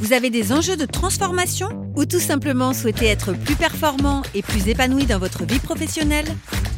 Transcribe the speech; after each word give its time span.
vous 0.00 0.14
avez 0.14 0.30
des 0.30 0.50
enjeux 0.50 0.78
de 0.78 0.86
transformation 0.86 1.68
ou 1.94 2.06
tout 2.06 2.20
simplement 2.20 2.72
souhaitez 2.72 3.04
être 3.04 3.34
plus 3.34 3.54
performant 3.54 4.22
et 4.34 4.40
plus 4.40 4.66
épanoui 4.66 5.04
dans 5.04 5.18
votre 5.18 5.44
vie 5.44 5.58
professionnelle? 5.58 6.24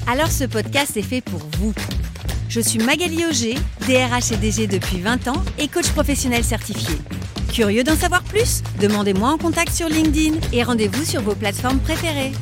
Alors 0.08 0.26
ce 0.26 0.42
podcast 0.42 0.96
est 0.96 1.02
fait 1.02 1.20
pour 1.20 1.38
vous. 1.56 1.72
Je 2.48 2.60
suis 2.60 2.80
Magali 2.80 3.24
Auger, 3.24 3.54
DRH 3.86 4.32
et 4.32 4.36
DG 4.36 4.66
depuis 4.66 4.98
20 4.98 5.28
ans 5.28 5.40
et 5.60 5.68
coach 5.68 5.88
professionnel 5.92 6.42
certifié. 6.42 6.96
Curieux 7.52 7.84
d'en 7.84 7.94
savoir 7.94 8.24
plus? 8.24 8.64
Demandez-moi 8.80 9.28
en 9.28 9.38
contact 9.38 9.70
sur 9.70 9.88
LinkedIn 9.88 10.40
et 10.52 10.64
rendez-vous 10.64 11.04
sur 11.04 11.22
vos 11.22 11.36
plateformes 11.36 11.78
préférées. 11.78 12.32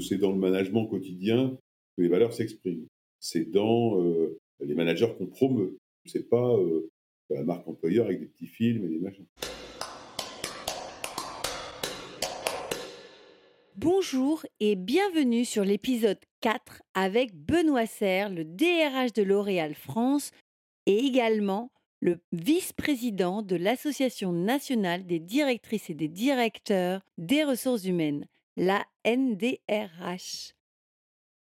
C'est 0.00 0.18
dans 0.18 0.30
le 0.30 0.38
management 0.38 0.86
quotidien 0.86 1.50
que 1.96 2.02
les 2.02 2.08
valeurs 2.08 2.32
s'expriment. 2.32 2.86
C'est 3.18 3.50
dans 3.50 4.00
euh, 4.00 4.38
les 4.60 4.74
managers 4.74 5.12
qu'on 5.18 5.26
promeut. 5.26 5.76
C'est 6.06 6.28
pas 6.28 6.56
euh, 6.56 6.88
la 7.30 7.42
marque 7.42 7.66
employeur 7.66 8.06
avec 8.06 8.20
des 8.20 8.26
petits 8.26 8.46
films 8.46 8.84
et 8.84 8.88
des 8.88 8.98
machins. 8.98 9.26
Bonjour 13.76 14.44
et 14.60 14.76
bienvenue 14.76 15.44
sur 15.44 15.64
l'épisode 15.64 16.18
4 16.40 16.82
avec 16.94 17.34
Benoît 17.34 17.86
Serre, 17.86 18.30
le 18.30 18.44
DRH 18.44 19.12
de 19.12 19.22
L'Oréal 19.22 19.74
France 19.74 20.30
et 20.86 20.98
également 20.98 21.72
le 22.00 22.20
vice-président 22.32 23.42
de 23.42 23.56
l'Association 23.56 24.32
nationale 24.32 25.06
des 25.06 25.20
directrices 25.20 25.88
et 25.88 25.94
des 25.94 26.08
directeurs 26.08 27.00
des 27.16 27.44
ressources 27.44 27.84
humaines, 27.84 28.26
la 28.56 28.84
NDRH. 29.06 30.54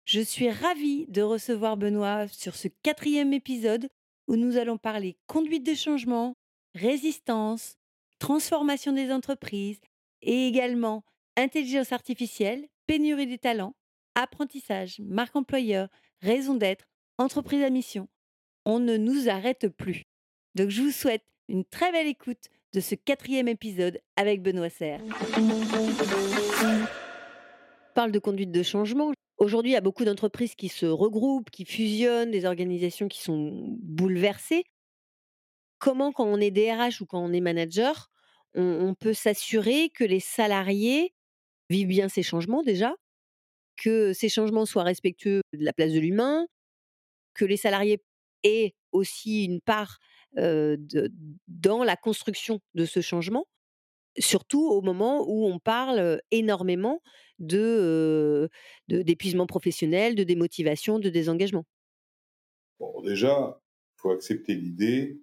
Je 0.05 0.21
suis 0.21 0.51
ravie 0.51 1.07
de 1.09 1.23
recevoir 1.23 1.77
Benoît 1.77 2.29
sur 2.29 2.55
ce 2.55 2.69
quatrième 2.83 3.33
épisode 3.33 3.89
où 4.29 4.37
nous 4.37 4.57
allons 4.57 4.79
parler 4.79 5.17
conduite 5.27 5.67
de 5.67 5.75
changement, 5.75 6.35
résistance, 6.75 7.77
transformation 8.19 8.93
des 8.93 9.11
entreprises 9.11 9.81
et 10.23 10.47
également 10.47 11.05
intelligence 11.37 11.93
artificielle, 11.93 12.69
pénurie 12.87 13.27
des 13.27 13.39
talents, 13.39 13.75
apprentissage, 14.15 15.01
marque 15.01 15.37
employeur, 15.37 15.89
raison 16.21 16.55
d'être, 16.55 16.87
entreprise 17.19 17.63
à 17.63 17.71
mission. 17.71 18.09
On 18.65 18.79
ne 18.79 18.97
nous 18.97 19.29
arrête 19.29 19.69
plus. 19.69 20.05
Donc 20.55 20.71
je 20.71 20.83
vous 20.83 20.91
souhaite 20.91 21.25
une 21.49 21.65
très 21.65 21.91
belle 21.93 22.07
écoute 22.07 22.49
de 22.73 22.81
ce 22.81 22.95
quatrième 22.95 23.49
épisode 23.49 24.01
avec 24.17 24.43
Benoît 24.43 24.71
Serre. 24.71 25.01
Parle 27.95 28.13
de 28.13 28.19
conduite 28.19 28.53
de 28.53 28.63
changement. 28.63 29.13
Aujourd'hui, 29.43 29.73
il 29.73 29.75
y 29.75 29.77
a 29.77 29.81
beaucoup 29.81 30.05
d'entreprises 30.05 30.55
qui 30.55 30.69
se 30.69 30.87
regroupent, 30.87 31.51
qui 31.51 31.65
fusionnent, 31.65 32.31
des 32.31 32.45
organisations 32.45 33.09
qui 33.09 33.21
sont 33.21 33.77
bouleversées. 33.81 34.63
Comment, 35.81 36.13
quand 36.13 36.27
on 36.27 36.37
est 36.37 36.53
DRH 36.53 37.01
ou 37.01 37.07
quand 37.07 37.19
on 37.19 37.33
est 37.33 37.41
manager, 37.41 38.09
on, 38.55 38.95
peut 38.95 39.15
s'assurer 39.15 39.91
que 39.91 40.05
les 40.05 40.21
salariés 40.21 41.13
vivent 41.71 41.89
bien 41.89 42.09
ces 42.09 42.23
changements 42.23 42.63
déjà, 42.63 42.95
que 43.77 44.13
ces 44.13 44.29
changements 44.29 44.65
soient 44.65 44.85
respectueux 44.85 45.41
de 45.53 45.65
la 45.65 45.73
place 45.73 45.93
de 45.93 45.99
l'humain, 45.99 46.47
que 47.35 47.45
les 47.45 47.57
salariés 47.57 48.01
aient 48.45 48.77
aussi 48.93 49.43
une 49.43 49.61
part 49.61 49.99
dans 50.37 51.83
la 51.83 51.97
construction 51.97 52.61
de 52.75 52.85
ce 52.85 53.01
changement, 53.01 53.49
surtout 54.19 54.67
au 54.69 54.83
moment 54.83 55.25
où 55.29 55.47
on 55.47 55.59
parle 55.59 56.21
énormément 56.31 57.01
de, 57.39 58.49
d'épuisement 58.89 59.47
professionnel, 59.47 60.15
de 60.15 60.25
démotivation, 60.25 60.99
de 60.99 61.09
désengagement. 61.09 61.65
Bon, 62.79 63.01
déjà, 63.03 63.61
il 63.97 64.01
faut 64.01 64.11
accepter 64.11 64.55
l'idée, 64.55 65.21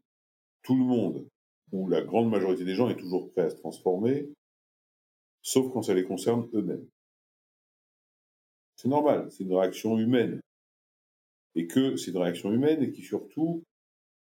tout 0.63 0.75
le 0.75 0.83
monde, 0.83 1.27
ou 1.71 1.87
la 1.87 2.01
grande 2.01 2.29
majorité 2.29 2.65
des 2.65 2.75
gens 2.75 2.89
est 2.89 2.97
toujours 2.97 3.31
prêt 3.31 3.43
à 3.43 3.49
se 3.49 3.55
transformer, 3.55 4.29
sauf 5.41 5.71
quand 5.71 5.81
ça 5.81 5.93
les 5.93 6.05
concerne 6.05 6.47
eux-mêmes. 6.53 6.87
C'est 8.75 8.87
normal, 8.87 9.29
c'est 9.29 9.43
une 9.43 9.53
réaction 9.53 9.97
humaine. 9.97 10.39
Et 11.55 11.67
que 11.67 11.97
c'est 11.97 12.11
une 12.11 12.17
réaction 12.17 12.53
humaine 12.53 12.83
et 12.83 12.91
qui 12.91 13.01
surtout, 13.01 13.63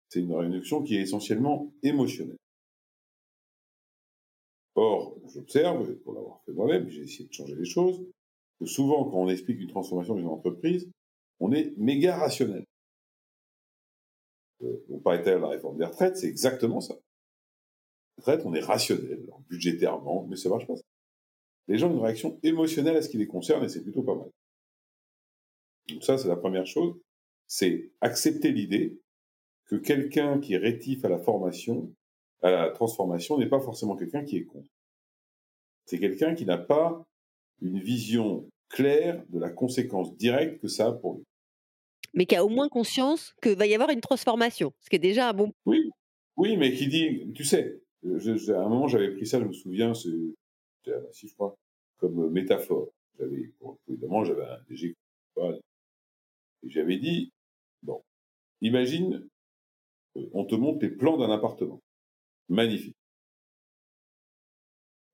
c'est 0.08 0.20
une 0.20 0.32
réaction 0.32 0.82
qui 0.82 0.96
est 0.96 1.02
essentiellement 1.02 1.72
émotionnelle. 1.82 2.36
Or, 4.74 5.16
j'observe, 5.32 5.94
pour 6.00 6.14
l'avoir 6.14 6.42
fait 6.44 6.52
moi-même, 6.52 6.88
j'ai 6.88 7.02
essayé 7.02 7.28
de 7.28 7.32
changer 7.32 7.54
les 7.54 7.64
choses, 7.64 8.04
que 8.58 8.66
souvent, 8.66 9.04
quand 9.04 9.18
on 9.18 9.28
explique 9.28 9.60
une 9.60 9.68
transformation 9.68 10.14
d'une 10.14 10.26
entreprise, 10.26 10.90
on 11.40 11.52
est 11.52 11.76
méga 11.76 12.16
rationnel. 12.16 12.64
Euh, 14.62 14.84
on 14.90 14.98
parlait 14.98 15.28
à 15.28 15.38
la 15.38 15.48
réforme 15.48 15.78
des 15.78 15.84
retraites, 15.84 16.16
c'est 16.16 16.28
exactement 16.28 16.80
ça. 16.80 16.94
retraite, 18.18 18.42
on 18.44 18.54
est 18.54 18.60
rationnel, 18.60 19.26
budgétairement, 19.48 20.26
mais 20.28 20.36
ça 20.36 20.48
marche 20.48 20.66
pas. 20.66 20.74
Les 21.68 21.78
gens 21.78 21.90
ont 21.90 21.94
une 21.94 22.04
réaction 22.04 22.38
émotionnelle 22.42 22.96
à 22.96 23.02
ce 23.02 23.08
qui 23.08 23.18
les 23.18 23.26
concerne 23.26 23.64
et 23.64 23.68
c'est 23.68 23.82
plutôt 23.82 24.02
pas 24.02 24.14
mal. 24.14 24.30
Donc 25.88 26.02
ça, 26.02 26.18
c'est 26.18 26.28
la 26.28 26.36
première 26.36 26.66
chose. 26.66 26.94
C'est 27.46 27.90
accepter 28.00 28.52
l'idée 28.52 28.98
que 29.66 29.76
quelqu'un 29.76 30.40
qui 30.40 30.54
est 30.54 30.58
rétif 30.58 31.04
à 31.04 31.08
la 31.08 31.18
formation, 31.18 31.92
à 32.42 32.50
la 32.50 32.70
transformation, 32.70 33.38
n'est 33.38 33.48
pas 33.48 33.60
forcément 33.60 33.96
quelqu'un 33.96 34.24
qui 34.24 34.36
est 34.36 34.44
contre. 34.44 34.68
C'est 35.86 35.98
quelqu'un 35.98 36.34
qui 36.34 36.44
n'a 36.44 36.58
pas 36.58 37.06
une 37.60 37.78
vision 37.78 38.48
claire 38.68 39.24
de 39.28 39.38
la 39.38 39.50
conséquence 39.50 40.16
directe 40.16 40.60
que 40.60 40.68
ça 40.68 40.88
a 40.88 40.92
pour 40.92 41.16
lui. 41.16 41.24
Mais 42.14 42.26
qui 42.26 42.36
a 42.36 42.44
au 42.44 42.48
moins 42.48 42.68
conscience 42.68 43.34
qu'il 43.42 43.56
va 43.56 43.66
y 43.66 43.74
avoir 43.74 43.90
une 43.90 44.00
transformation, 44.00 44.72
ce 44.80 44.88
qui 44.88 44.96
est 44.96 45.00
déjà 45.00 45.28
un 45.28 45.32
bon. 45.32 45.52
Oui, 45.66 45.90
oui, 46.36 46.56
mais 46.56 46.72
qui 46.72 46.88
dit, 46.88 47.32
tu 47.34 47.44
sais, 47.44 47.80
à 48.04 48.60
un 48.60 48.68
moment 48.68 48.88
j'avais 48.88 49.10
pris 49.12 49.26
ça, 49.26 49.40
je 49.40 49.44
me 49.44 49.52
souviens, 49.52 49.94
c'est, 49.94 50.10
si 51.12 51.28
je 51.28 51.34
crois, 51.34 51.56
comme 51.98 52.30
métaphore. 52.30 52.88
J'avais, 53.18 53.52
évidemment, 53.88 54.24
j'avais 54.24 54.42
un 54.44 54.58
DG, 54.68 54.96
et 56.64 56.70
j'avais 56.70 56.96
dit, 56.96 57.32
bon, 57.82 58.02
imagine, 58.60 59.28
euh, 60.16 60.28
on 60.32 60.44
te 60.44 60.54
montre 60.54 60.80
les 60.82 60.90
plans 60.90 61.16
d'un 61.16 61.30
appartement. 61.30 61.80
Magnifique. 62.48 62.96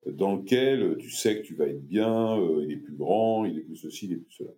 Dans 0.06 0.36
lequel 0.36 0.82
euh, 0.82 0.96
tu 0.96 1.10
sais 1.10 1.40
que 1.40 1.46
tu 1.46 1.54
vas 1.54 1.66
être 1.66 1.86
bien, 1.86 2.38
euh, 2.38 2.64
il 2.64 2.72
est 2.72 2.76
plus 2.78 2.94
grand, 2.96 3.44
il 3.44 3.58
est 3.58 3.62
plus 3.62 3.76
ceci, 3.76 4.06
il 4.06 4.12
est 4.14 4.16
plus 4.16 4.32
cela. 4.32 4.52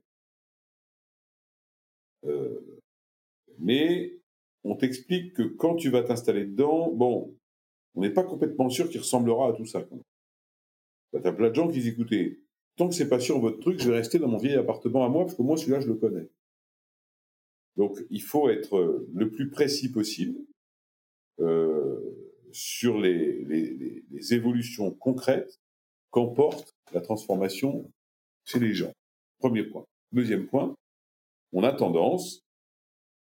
mais 3.58 4.18
on 4.64 4.76
t'explique 4.76 5.34
que 5.34 5.42
quand 5.42 5.76
tu 5.76 5.90
vas 5.90 6.02
t'installer 6.02 6.44
dedans, 6.44 6.90
bon, 6.92 7.36
on 7.94 8.00
n'est 8.00 8.10
pas 8.12 8.24
complètement 8.24 8.68
sûr 8.70 8.88
qu'il 8.88 9.00
ressemblera 9.00 9.48
à 9.48 9.52
tout 9.52 9.66
ça. 9.66 9.84
T'as 11.12 11.32
plein 11.32 11.50
de 11.50 11.54
gens 11.54 11.68
qui 11.68 11.74
disent, 11.74 11.88
écoutez, 11.88 12.40
tant 12.76 12.88
que 12.88 12.94
c'est 12.94 13.08
pas 13.08 13.20
sûr 13.20 13.38
votre 13.38 13.58
truc, 13.58 13.78
je 13.80 13.90
vais 13.90 13.96
rester 13.96 14.18
dans 14.18 14.28
mon 14.28 14.38
vieil 14.38 14.54
appartement 14.54 15.04
à 15.04 15.08
moi, 15.08 15.24
parce 15.24 15.36
que 15.36 15.42
moi, 15.42 15.56
celui-là, 15.56 15.80
je 15.80 15.88
le 15.88 15.94
connais. 15.94 16.28
Donc, 17.76 17.98
il 18.10 18.22
faut 18.22 18.48
être 18.48 18.76
euh, 18.76 19.08
le 19.14 19.30
plus 19.30 19.50
précis 19.50 19.90
possible 19.90 20.38
euh, 21.40 22.21
sur 22.52 22.98
les, 22.98 24.04
évolutions 24.30 24.92
concrètes 24.92 25.60
qu'emporte 26.10 26.74
la 26.92 27.00
transformation 27.00 27.90
chez 28.44 28.58
les 28.58 28.75
gens. 28.75 28.93
Premier 29.38 29.64
point. 29.64 29.84
Deuxième 30.12 30.46
point, 30.46 30.75
on 31.52 31.64
a 31.64 31.72
tendance 31.72 32.44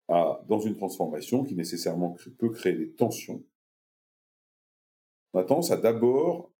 à, 0.08 0.42
dans 0.48 0.60
une 0.60 0.76
transformation 0.76 1.44
qui 1.44 1.54
nécessairement 1.54 2.16
peut 2.38 2.50
créer 2.50 2.74
des 2.74 2.92
tensions, 2.92 3.44
on 5.32 5.40
a 5.40 5.44
tendance 5.44 5.70
à 5.70 5.76
d'abord 5.76 6.50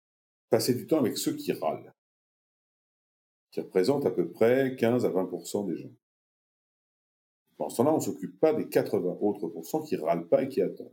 passer 0.50 0.74
du 0.74 0.86
temps 0.86 0.98
avec 0.98 1.16
ceux 1.16 1.34
qui 1.34 1.52
râlent, 1.52 1.94
qui 3.50 3.60
représentent 3.60 4.06
à 4.06 4.10
peu 4.10 4.30
près 4.30 4.76
15 4.76 5.04
à 5.06 5.10
20% 5.10 5.66
des 5.66 5.76
gens. 5.76 5.92
Dans 7.58 7.68
ce 7.70 7.78
temps-là, 7.78 7.92
on 7.92 7.96
ne 7.96 8.02
s'occupe 8.02 8.38
pas 8.38 8.52
des 8.52 8.68
80 8.68 9.16
autres 9.20 9.50
qui 9.86 9.96
râlent 9.96 10.28
pas 10.28 10.42
et 10.42 10.48
qui 10.48 10.60
attendent. 10.60 10.92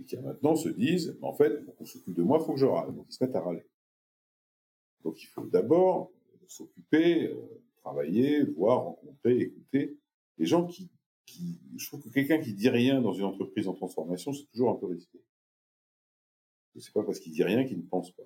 Et 0.00 0.04
qui 0.04 0.16
maintenant 0.16 0.56
se 0.56 0.68
disent, 0.68 1.16
en 1.22 1.32
fait, 1.32 1.64
pour 1.64 1.76
qu'on 1.76 1.84
s'occupe 1.84 2.14
de 2.14 2.22
moi, 2.22 2.38
il 2.40 2.44
faut 2.44 2.54
que 2.54 2.60
je 2.60 2.66
râle. 2.66 2.94
Donc 2.94 3.06
ils 3.08 3.12
se 3.12 3.22
mettent 3.22 3.36
à 3.36 3.40
râler. 3.40 3.66
Donc 5.02 5.22
il 5.22 5.26
faut 5.26 5.46
d'abord 5.46 6.10
s'occuper, 6.48 7.28
euh, 7.28 7.62
travailler, 7.76 8.42
voir, 8.42 8.84
rencontrer, 8.84 9.38
écouter 9.38 9.96
les 10.38 10.46
gens 10.46 10.66
qui, 10.66 10.90
qui 11.26 11.60
je 11.76 11.86
trouve 11.86 12.02
que 12.02 12.08
quelqu'un 12.08 12.38
qui 12.38 12.54
dit 12.54 12.68
rien 12.68 13.00
dans 13.00 13.12
une 13.12 13.24
entreprise 13.24 13.68
en 13.68 13.74
transformation, 13.74 14.32
c'est 14.32 14.46
toujours 14.46 14.70
un 14.70 14.74
peu 14.74 14.86
risqué. 14.86 15.20
C'est 16.76 16.92
pas 16.92 17.04
parce 17.04 17.20
qu'il 17.20 17.32
dit 17.32 17.44
rien 17.44 17.64
qu'il 17.64 17.78
ne 17.78 17.86
pense 17.86 18.10
pas. 18.10 18.24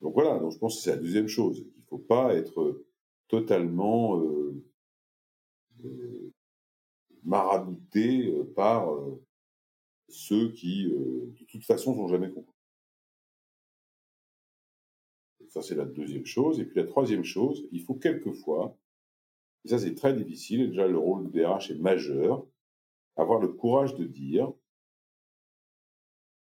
Donc 0.00 0.14
voilà, 0.14 0.38
donc 0.38 0.52
je 0.52 0.58
pense 0.58 0.76
que 0.76 0.82
c'est 0.82 0.90
la 0.90 0.96
deuxième 0.98 1.26
chose. 1.26 1.58
Il 1.58 1.80
ne 1.80 1.86
faut 1.86 1.98
pas 1.98 2.34
être 2.34 2.84
totalement 3.26 4.20
euh, 4.20 4.62
euh, 5.84 6.32
euh, 7.26 8.44
par 8.54 8.92
euh, 8.92 9.22
ceux 10.08 10.50
qui, 10.52 10.86
euh, 10.86 11.32
de 11.38 11.44
toute 11.44 11.64
façon, 11.64 11.94
sont 11.94 12.08
jamais 12.08 12.30
compris. 12.30 12.54
Ça, 15.48 15.62
c'est 15.62 15.74
la 15.74 15.84
deuxième 15.84 16.26
chose. 16.26 16.60
Et 16.60 16.64
puis 16.64 16.76
la 16.76 16.86
troisième 16.86 17.24
chose, 17.24 17.66
il 17.72 17.82
faut 17.82 17.94
quelquefois, 17.94 18.76
et 19.64 19.68
ça 19.68 19.78
c'est 19.78 19.94
très 19.94 20.14
difficile, 20.14 20.60
et 20.60 20.68
déjà 20.68 20.86
le 20.86 20.98
rôle 20.98 21.30
du 21.30 21.40
DRH 21.40 21.70
est 21.70 21.78
majeur, 21.78 22.46
avoir 23.16 23.40
le 23.40 23.48
courage 23.48 23.94
de 23.94 24.04
dire 24.04 24.52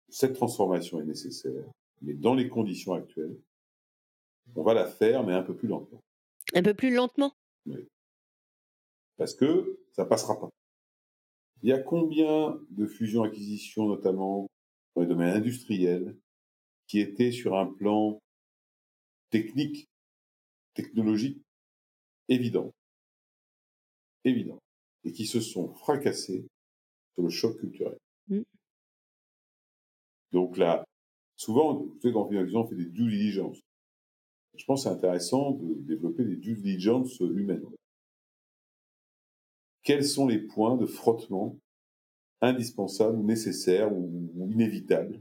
cette 0.09 0.35
transformation 0.35 1.01
est 1.01 1.05
nécessaire, 1.05 1.65
mais 2.03 2.15
dans 2.15 2.35
les 2.35 2.49
conditions 2.49 2.95
actuelles, 2.95 3.39
on 4.57 4.63
va 4.63 4.75
la 4.75 4.87
faire, 4.87 5.25
mais 5.25 5.33
un 5.33 5.43
peu 5.43 5.55
plus 5.55 5.69
lentement. 5.69 6.03
Un 6.55 6.63
peu 6.63 6.75
plus 6.75 6.93
lentement? 6.93 7.33
Parce 9.17 9.35
que 9.35 9.79
ça 9.93 10.05
passera 10.05 10.39
pas. 10.41 10.49
Il 11.63 11.69
y 11.69 11.73
a 11.73 11.79
combien 11.79 12.59
de 12.71 12.87
fusions-acquisitions, 12.87 13.87
notamment 13.87 14.47
dans 14.95 15.03
les 15.03 15.09
domaines 15.09 15.37
industriels, 15.37 16.17
qui 16.87 17.01
étaient 17.01 17.33
sur 17.33 17.57
un 17.57 17.67
plan 17.67 18.19
technique, 19.31 19.87
technologique, 20.75 21.39
évident, 22.29 22.71
évident, 24.25 24.59
et 25.05 25.13
qui 25.13 25.27
se 25.27 25.41
sont 25.41 25.75
fracassés 25.75 26.47
sur 27.15 27.23
le 27.23 27.31
choc 27.31 27.59
culturel? 27.59 27.99
Mm. 28.29 28.43
Donc 30.33 30.57
là, 30.57 30.85
souvent, 31.37 31.75
vous 31.75 31.99
savez, 32.01 32.15
quand 32.15 32.25
on 32.25 32.29
fait 32.29 32.37
une 32.37 32.43
action, 32.43 32.61
on 32.61 32.69
fait 32.69 32.77
des 32.77 32.87
due 32.87 33.11
diligence. 33.11 33.61
Je 34.57 34.65
pense 34.65 34.85
que 34.85 34.91
c'est 34.91 34.97
intéressant 34.97 35.53
de 35.53 35.75
développer 35.83 36.25
des 36.25 36.37
due 36.37 36.57
diligence 36.57 37.21
humaines. 37.21 37.65
Quels 39.83 40.05
sont 40.05 40.27
les 40.27 40.39
points 40.39 40.77
de 40.77 40.87
frottement 40.87 41.59
indispensables, 42.41 43.19
nécessaires 43.19 43.93
ou, 43.93 44.49
inévitables 44.51 45.21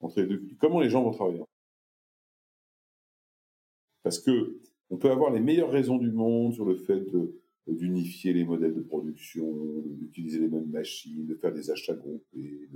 entre 0.00 0.20
les 0.20 0.26
deux 0.26 0.42
Comment 0.60 0.80
les 0.80 0.90
gens 0.90 1.02
vont 1.02 1.12
travailler? 1.12 1.42
Parce 4.02 4.18
que 4.18 4.60
on 4.90 4.98
peut 4.98 5.10
avoir 5.10 5.32
les 5.32 5.40
meilleures 5.40 5.70
raisons 5.70 5.98
du 5.98 6.12
monde 6.12 6.54
sur 6.54 6.64
le 6.64 6.76
fait 6.76 7.04
d'unifier 7.66 8.32
les 8.32 8.44
modèles 8.44 8.74
de 8.74 8.80
production, 8.80 9.52
d'utiliser 9.84 10.38
les 10.38 10.48
mêmes 10.48 10.70
machines, 10.70 11.26
de 11.26 11.34
faire 11.34 11.52
des 11.52 11.70
achats 11.70 11.94
groupés, 11.94 12.68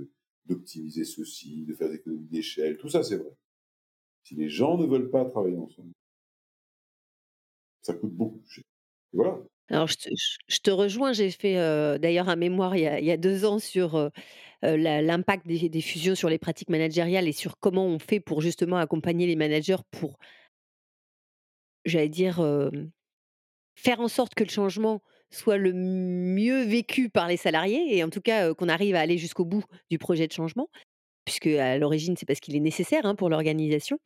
d'optimiser 0.45 1.05
ceci, 1.05 1.63
de 1.63 1.73
faire 1.73 1.89
des 1.89 1.95
économies 1.95 2.27
d'échelle. 2.27 2.77
Tout 2.77 2.89
ça, 2.89 3.03
c'est 3.03 3.15
vrai. 3.15 3.31
Si 4.23 4.35
les 4.35 4.49
gens 4.49 4.77
ne 4.77 4.85
veulent 4.85 5.09
pas 5.09 5.23
travailler 5.25 5.57
ensemble, 5.57 5.93
ça 7.81 7.93
coûte 7.93 8.13
beaucoup. 8.13 8.41
Et 8.57 9.17
voilà. 9.17 9.41
Alors, 9.71 9.87
je 9.87 10.59
te, 10.59 10.69
rejoins. 10.69 11.13
J'ai 11.13 11.31
fait 11.31 11.57
euh, 11.57 11.97
d'ailleurs 11.97 12.27
un 12.27 12.35
mémoire 12.35 12.75
il 12.75 12.83
y 12.83 13.11
a, 13.11 13.17
deux 13.17 13.45
ans 13.45 13.57
sur 13.57 13.95
euh, 13.95 14.09
euh, 14.65 14.75
l'impact 14.75 15.47
des, 15.47 15.81
fusions 15.81 16.13
sur 16.13 16.27
les 16.29 16.37
pratiques 16.37 16.69
managériales 16.69 17.27
et 17.27 17.31
sur 17.31 17.57
comment 17.57 17.85
on 17.85 17.97
fait 17.97 18.19
pour 18.19 18.41
justement 18.41 18.75
accompagner 18.77 19.27
les 19.27 19.37
managers 19.37 19.77
pour, 19.89 20.19
j'allais 21.85 22.09
dire, 22.09 22.45
faire 23.75 24.01
en 24.01 24.09
sorte 24.09 24.35
que 24.35 24.43
le 24.43 24.49
changement 24.49 25.01
soit 25.29 25.57
le 25.57 25.71
mieux 25.71 26.63
vécu 26.63 27.09
par 27.09 27.29
les 27.29 27.37
salariés 27.37 27.95
et 27.95 28.03
en 28.03 28.09
tout 28.09 28.19
cas 28.19 28.53
qu'on 28.53 28.67
arrive 28.67 28.95
à 28.95 28.99
aller 28.99 29.17
jusqu'au 29.17 29.45
bout 29.45 29.63
du 29.89 29.97
projet 29.97 30.27
de 30.27 30.33
changement, 30.33 30.67
puisque 31.23 31.47
à 31.47 31.77
l'origine, 31.77 32.17
c'est 32.17 32.25
parce 32.25 32.41
qu'il 32.41 32.57
est 32.57 32.59
nécessaire 32.59 33.05
hein, 33.05 33.15
pour 33.15 33.29
l'organisation. 33.29 33.99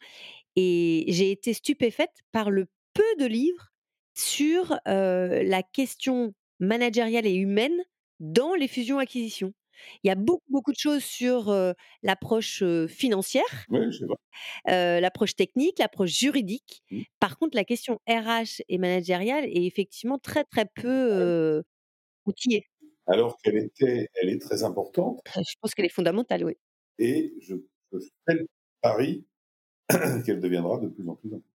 Et 0.55 1.05
j'ai 1.07 1.31
été 1.31 1.53
stupéfaite 1.53 2.13
par 2.31 2.51
le 2.51 2.67
peu 2.93 3.03
de 3.19 3.25
livres 3.25 3.74
sur 4.15 4.79
euh, 4.87 5.43
la 5.43 5.63
question 5.63 6.33
managériale 6.59 7.25
et 7.27 7.33
humaine 7.35 7.77
dans 8.19 8.53
les 8.55 8.67
fusions-acquisitions. 8.67 9.53
Il 10.03 10.07
y 10.07 10.11
a 10.11 10.15
beaucoup, 10.15 10.45
beaucoup 10.49 10.71
de 10.71 10.77
choses 10.77 11.03
sur 11.03 11.49
euh, 11.49 11.73
l'approche 12.01 12.63
euh, 12.63 12.87
financière, 12.87 13.65
Oui, 13.69 13.89
euh, 14.69 14.99
l'approche 14.99 15.35
technique, 15.35 15.79
l'approche 15.79 16.11
juridique. 16.17 16.83
Mm. 16.91 17.01
Par 17.19 17.37
contre, 17.37 17.55
la 17.55 17.63
question 17.65 17.99
RH 18.07 18.61
et 18.69 18.77
managériale 18.77 19.45
est 19.45 19.65
effectivement 19.65 20.17
très, 20.17 20.43
très 20.45 20.65
peu 20.65 20.87
euh, 21.13 21.61
outillée. 22.25 22.65
Alors 23.07 23.37
qu'elle 23.41 23.57
était, 23.57 24.09
elle 24.15 24.29
est 24.29 24.41
très 24.41 24.63
importante, 24.63 25.21
Je 25.35 25.55
pense 25.61 25.75
qu'elle 25.75 25.85
est 25.85 25.89
fondamentale, 25.89 26.43
oui. 26.45 26.55
et 26.99 27.33
je, 27.41 27.55
je 27.93 27.99
fais 28.27 28.33
le 28.35 28.47
pari 28.81 29.25
qu'elle 30.25 30.39
deviendra 30.39 30.79
de 30.79 30.87
plus 30.87 31.07
en 31.09 31.15
plus 31.15 31.29
importante. 31.29 31.54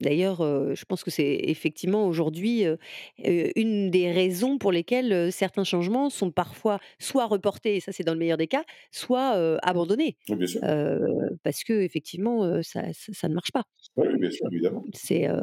D'ailleurs, 0.00 0.40
heu, 0.42 0.74
je 0.74 0.84
pense 0.84 1.04
que 1.04 1.10
c'est 1.10 1.34
effectivement 1.44 2.06
aujourd'hui, 2.06 2.64
heu 2.64 2.78
heu, 3.26 3.50
une 3.56 3.90
des 3.90 4.10
raisons 4.12 4.56
pour 4.58 4.72
lesquelles, 4.72 5.12
heu, 5.12 5.30
certains 5.30 5.64
changements 5.64 6.08
sont 6.10 6.30
parfois 6.30 6.78
soit 6.98 7.26
reportés, 7.26 7.76
et 7.76 7.80
ça 7.80 7.92
c'est 7.92 8.04
dans 8.04 8.12
le 8.14 8.18
meilleur 8.20 8.38
des 8.38 8.46
cas, 8.46 8.64
soit, 8.92 9.36
heu, 9.38 9.58
abandonnés, 9.62 10.16
Oui, 10.28 10.36
bien 10.36 10.46
sûr. 10.46 10.62
heu, 10.64 11.00
parce 11.42 11.64
qu'effectivement, 11.64 12.44
heu, 12.46 12.62
ça 12.62 12.92
ça 12.92 13.12
ça 13.12 13.28
ne 13.28 13.34
marche 13.34 13.52
pas. 13.52 13.64
Oui, 13.96 14.06
oui, 14.08 14.18
bien 14.20 14.30
sûr, 14.30 14.46
évidemment. 14.52 14.84
C'est, 14.94 15.28
heu 15.28 15.40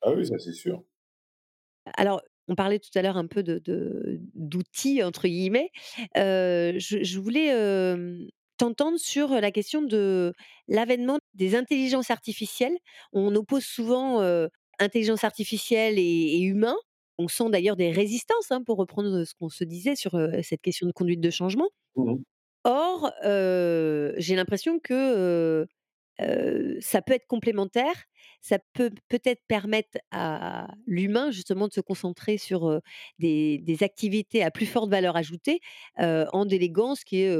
Ah 0.00 0.12
oui, 0.12 0.26
ça 0.26 0.38
c'est 0.38 0.52
sûr. 0.52 0.82
alors, 1.98 2.22
on 2.48 2.54
parlait 2.54 2.78
tout 2.78 2.90
à 2.94 3.02
l'heure 3.02 3.16
un 3.16 3.26
peu 3.26 3.42
de 3.42 3.58
de 3.58 4.18
«d'outils» 4.34 5.02
entre 5.02 5.28
guillemets, 5.28 5.70
heu, 6.16 6.74
je 6.78 7.02
je 7.02 7.18
voulais, 7.20 7.46
hem, 7.48 8.28
t'entendre 8.58 8.98
sur, 8.98 9.28
la 9.30 9.50
question 9.50 9.82
de 9.82 10.32
l'avènement 10.68 11.18
des 11.34 11.54
intelligences 11.54 12.10
artificielles. 12.10 12.76
On 13.12 13.34
oppose 13.34 13.64
souvent, 13.64 14.20
intelligence 14.78 15.24
artificielle 15.24 15.98
et 15.98 16.02
et 16.36 16.40
humain. 16.42 16.76
On 17.18 17.28
sent 17.28 17.50
d'ailleurs 17.50 17.76
des 17.76 17.90
résistances, 17.90 18.50
hein, 18.50 18.62
pour 18.64 18.78
reprendre, 18.78 19.24
ce 19.24 19.34
qu'on 19.34 19.48
se 19.50 19.64
disait 19.64 19.96
sur, 19.96 20.12
cette 20.42 20.62
question 20.62 20.86
de 20.86 20.92
conduite 20.92 21.20
de 21.20 21.30
changement. 21.30 21.68
Mhm. 21.96 22.22
Or, 22.64 23.12
j'ai 23.24 24.36
l'impression 24.36 24.78
que, 24.80 25.66
ça 26.80 27.02
peut 27.02 27.14
être 27.14 27.26
complémentaire. 27.26 27.94
Ça 28.40 28.58
peut 28.74 28.90
peut-être 29.08 29.42
permettre 29.48 29.98
à 30.10 30.68
l'humain 30.86 31.30
justement 31.30 31.68
de 31.68 31.72
se 31.72 31.80
concentrer 31.80 32.38
sur, 32.38 32.80
des 33.18 33.58
des 33.58 33.82
activités 33.82 34.42
à 34.44 34.50
plus 34.50 34.66
forte 34.66 34.90
valeur 34.90 35.16
ajoutée, 35.16 35.60
en 35.98 36.44
déléguant 36.46 36.94
ce 36.94 37.04
qui 37.04 37.18
est, 37.22 37.36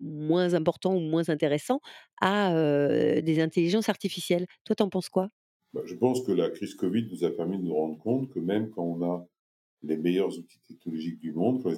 moins 0.00 0.54
important 0.54 0.94
ou 0.94 1.00
moins 1.00 1.28
intéressant 1.28 1.80
à, 2.20 2.52
des 3.20 3.40
intelligences 3.40 3.88
artificielles. 3.88 4.46
Toi, 4.64 4.76
tu 4.76 4.82
en 4.82 4.88
penses 4.88 5.08
quoi? 5.08 5.28
Bah, 5.72 5.82
je 5.84 5.94
pense 5.94 6.22
que 6.22 6.32
la 6.32 6.50
crise 6.50 6.74
Covid 6.74 7.08
nous 7.10 7.24
a 7.24 7.30
permis 7.30 7.58
de 7.58 7.62
nous 7.62 7.74
rendre 7.74 7.98
compte 7.98 8.30
que 8.30 8.40
même 8.40 8.70
quand 8.70 8.82
on 8.82 9.02
a 9.02 9.26
les 9.82 9.96
meilleurs 9.96 10.36
outils 10.36 10.60
technologiques 10.66 11.20
du 11.20 11.32
monde, 11.32 11.62
quand 11.62 11.70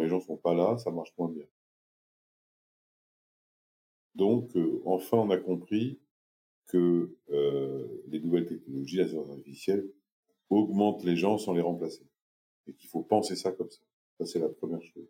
les, 0.00 0.08
gens 0.08 0.20
sont 0.20 0.36
pas 0.36 0.54
là, 0.54 0.78
ça 0.78 0.90
marche 0.90 1.12
moins 1.18 1.28
bien. 1.28 1.44
Donc, 4.14 4.50
enfin, 4.84 5.18
on 5.18 5.30
a 5.30 5.38
compris 5.38 5.98
que 6.66 7.16
les 8.08 8.20
nouvelles 8.20 8.46
technologies, 8.46 8.96
l'intelligence 8.96 9.30
artificielle, 9.30 9.86
augmentent 10.50 11.04
les 11.04 11.16
gens 11.16 11.38
sans 11.38 11.54
les 11.54 11.60
remplacer. 11.60 12.06
Et 12.66 12.74
qu'il 12.74 12.88
faut 12.88 13.02
penser 13.02 13.36
ça 13.36 13.52
comme 13.52 13.70
ça. 13.70 13.80
Ça, 14.18 14.26
c'est 14.26 14.38
la 14.38 14.48
première 14.48 14.82
chose. 14.82 15.01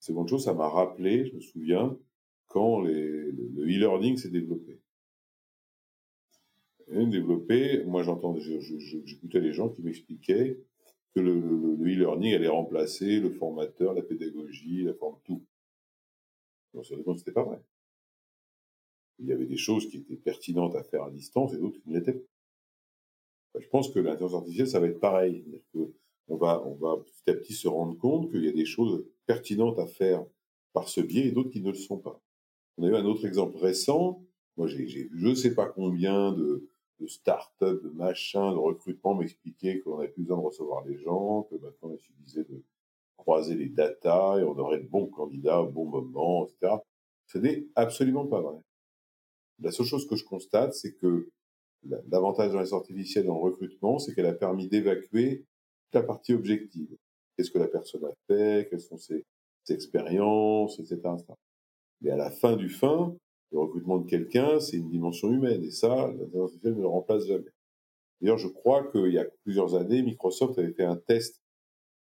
Seconde 0.00 0.28
chose, 0.28 0.44
ça 0.44 0.54
m'a 0.54 0.68
rappelé, 0.68 1.26
je 1.26 1.36
me 1.36 1.40
souviens, 1.40 1.96
quand 2.48 2.80
le 2.80 3.30
le 3.30 3.62
e-learning 3.64 4.16
s'est 4.16 4.30
développé. 4.30 4.80
Développé, 6.88 7.84
moi 7.84 8.02
j'écoutais 8.02 9.40
les 9.40 9.52
gens 9.52 9.68
qui 9.68 9.82
m'expliquaient 9.82 10.58
que 11.14 11.20
le, 11.20 11.34
le- 11.38 11.76
le 11.76 11.84
e-learning 11.92 12.34
allait 12.34 12.48
remplacer 12.48 13.20
le 13.20 13.30
formateur, 13.30 13.94
la 13.94 14.02
pédagogie, 14.02 14.82
la 14.84 14.94
forme, 14.94 15.18
tout. 15.24 15.42
On 16.72 16.82
se 16.82 16.92
rendait 16.94 17.04
compte 17.04 17.14
que 17.16 17.20
c'était 17.20 17.32
pas 17.32 17.44
vrai. 17.44 17.60
Il 19.20 19.26
y 19.26 19.32
avait 19.32 19.46
des 19.46 19.56
choses 19.58 19.88
qui 19.88 19.98
étaient 19.98 20.16
pertinentes 20.16 20.74
à 20.74 20.82
faire 20.82 21.04
à 21.04 21.10
distance 21.10 21.52
et 21.54 21.58
d'autres 21.58 21.78
qui 21.78 21.88
ne 21.90 21.98
l'étaient 21.98 22.14
pas. 22.14 23.60
Je 23.60 23.68
pense 23.68 23.90
que 23.90 23.98
l'intelligence 23.98 24.34
artificielle, 24.34 24.68
ça 24.68 24.80
va 24.80 24.86
être 24.86 25.00
pareil. 25.00 25.44
Va, 26.28 26.62
on 26.66 26.74
va 26.74 26.96
petit 27.04 27.30
à 27.30 27.34
petit 27.34 27.52
se 27.52 27.68
rendre 27.68 27.98
compte 27.98 28.30
qu'il 28.30 28.44
y 28.44 28.48
a 28.48 28.52
des 28.52 28.64
choses 28.64 29.04
pertinentes 29.28 29.78
à 29.78 29.86
faire 29.86 30.24
par 30.72 30.88
ce 30.88 31.00
biais 31.00 31.28
et 31.28 31.32
d'autres 31.32 31.50
qui 31.50 31.60
ne 31.60 31.68
le 31.68 31.76
sont 31.76 31.98
pas. 31.98 32.20
On 32.78 32.84
a 32.84 32.88
eu 32.88 32.96
un 32.96 33.04
autre 33.04 33.26
exemple 33.26 33.58
récent. 33.58 34.24
Moi, 34.56 34.66
j'ai 34.66 34.78
vu 34.84 35.10
je 35.14 35.26
ne 35.28 35.34
sais 35.34 35.54
pas 35.54 35.66
combien 35.66 36.32
de, 36.32 36.68
start-up, 37.06 37.82
de 37.84 37.90
machins, 37.90 38.50
de 38.52 38.58
recrutement 38.58 39.14
m'expliquer 39.14 39.80
qu'on 39.80 39.98
n'avait 39.98 40.08
plus 40.08 40.22
besoin 40.22 40.38
de 40.38 40.42
recevoir 40.46 40.84
les 40.84 40.98
gens, 40.98 41.44
que 41.44 41.54
maintenant 41.56 41.92
il 41.92 42.00
suffisait 42.00 42.44
de 42.44 42.64
croiser 43.16 43.54
les 43.54 43.68
datas 43.68 44.38
et 44.38 44.42
on 44.42 44.58
aurait 44.58 44.80
de 44.80 44.88
bons 44.88 45.06
candidats 45.06 45.60
au 45.62 45.68
bon 45.68 45.84
moment, 45.86 46.46
etc. 46.46 46.76
Ce 47.26 47.38
n'est 47.38 47.66
absolument 47.76 48.26
pas 48.26 48.40
vrai. 48.40 48.56
La 49.60 49.70
seule 49.70 49.86
chose 49.86 50.08
que 50.08 50.16
je 50.16 50.24
constate, 50.24 50.74
c'est 50.74 50.94
que 50.94 51.28
la- 51.84 52.00
l'avantage 52.10 52.50
de 52.50 52.54
l'intelligence 52.54 52.80
artificielle 52.80 53.26
dans 53.26 53.34
le 53.34 53.42
recrutement, 53.42 53.98
c'est 53.98 54.14
qu'elle 54.14 54.26
a 54.26 54.32
permis 54.34 54.68
d'évacuer 54.68 55.44
la 55.92 56.02
partie 56.02 56.32
objective. 56.34 56.96
Qu'est-ce 57.38 57.52
que 57.52 57.58
la 57.58 57.68
personne 57.68 58.04
a 58.04 58.12
fait, 58.26 58.68
quelles 58.68 58.80
sont 58.80 58.98
ses, 58.98 59.24
ses 59.62 59.74
expériences, 59.74 60.80
etc., 60.80 60.96
etc. 61.14 61.34
Mais 62.00 62.10
à 62.10 62.16
la 62.16 62.30
fin 62.30 62.56
du 62.56 62.68
fin, 62.68 63.16
Le 63.50 63.60
recrutement 63.60 63.96
de 63.98 64.06
quelqu'un, 64.06 64.60
c'est 64.60 64.76
une 64.76 64.90
dimension 64.90 65.32
humaine, 65.32 65.64
et 65.64 65.70
ça, 65.70 66.08
l'intelligence 66.08 66.42
artificielle 66.42 66.74
ne 66.74 66.80
le 66.82 66.86
remplace 66.88 67.26
jamais. 67.26 67.50
D'ailleurs, 68.20 68.36
je 68.36 68.48
crois 68.48 68.90
qu'il 68.90 69.12
y 69.12 69.18
a 69.18 69.24
plusieurs 69.44 69.74
années, 69.74 70.02
Microsoft 70.02 70.58
avait 70.58 70.72
fait 70.72 70.84
un 70.84 70.96
test 70.96 71.40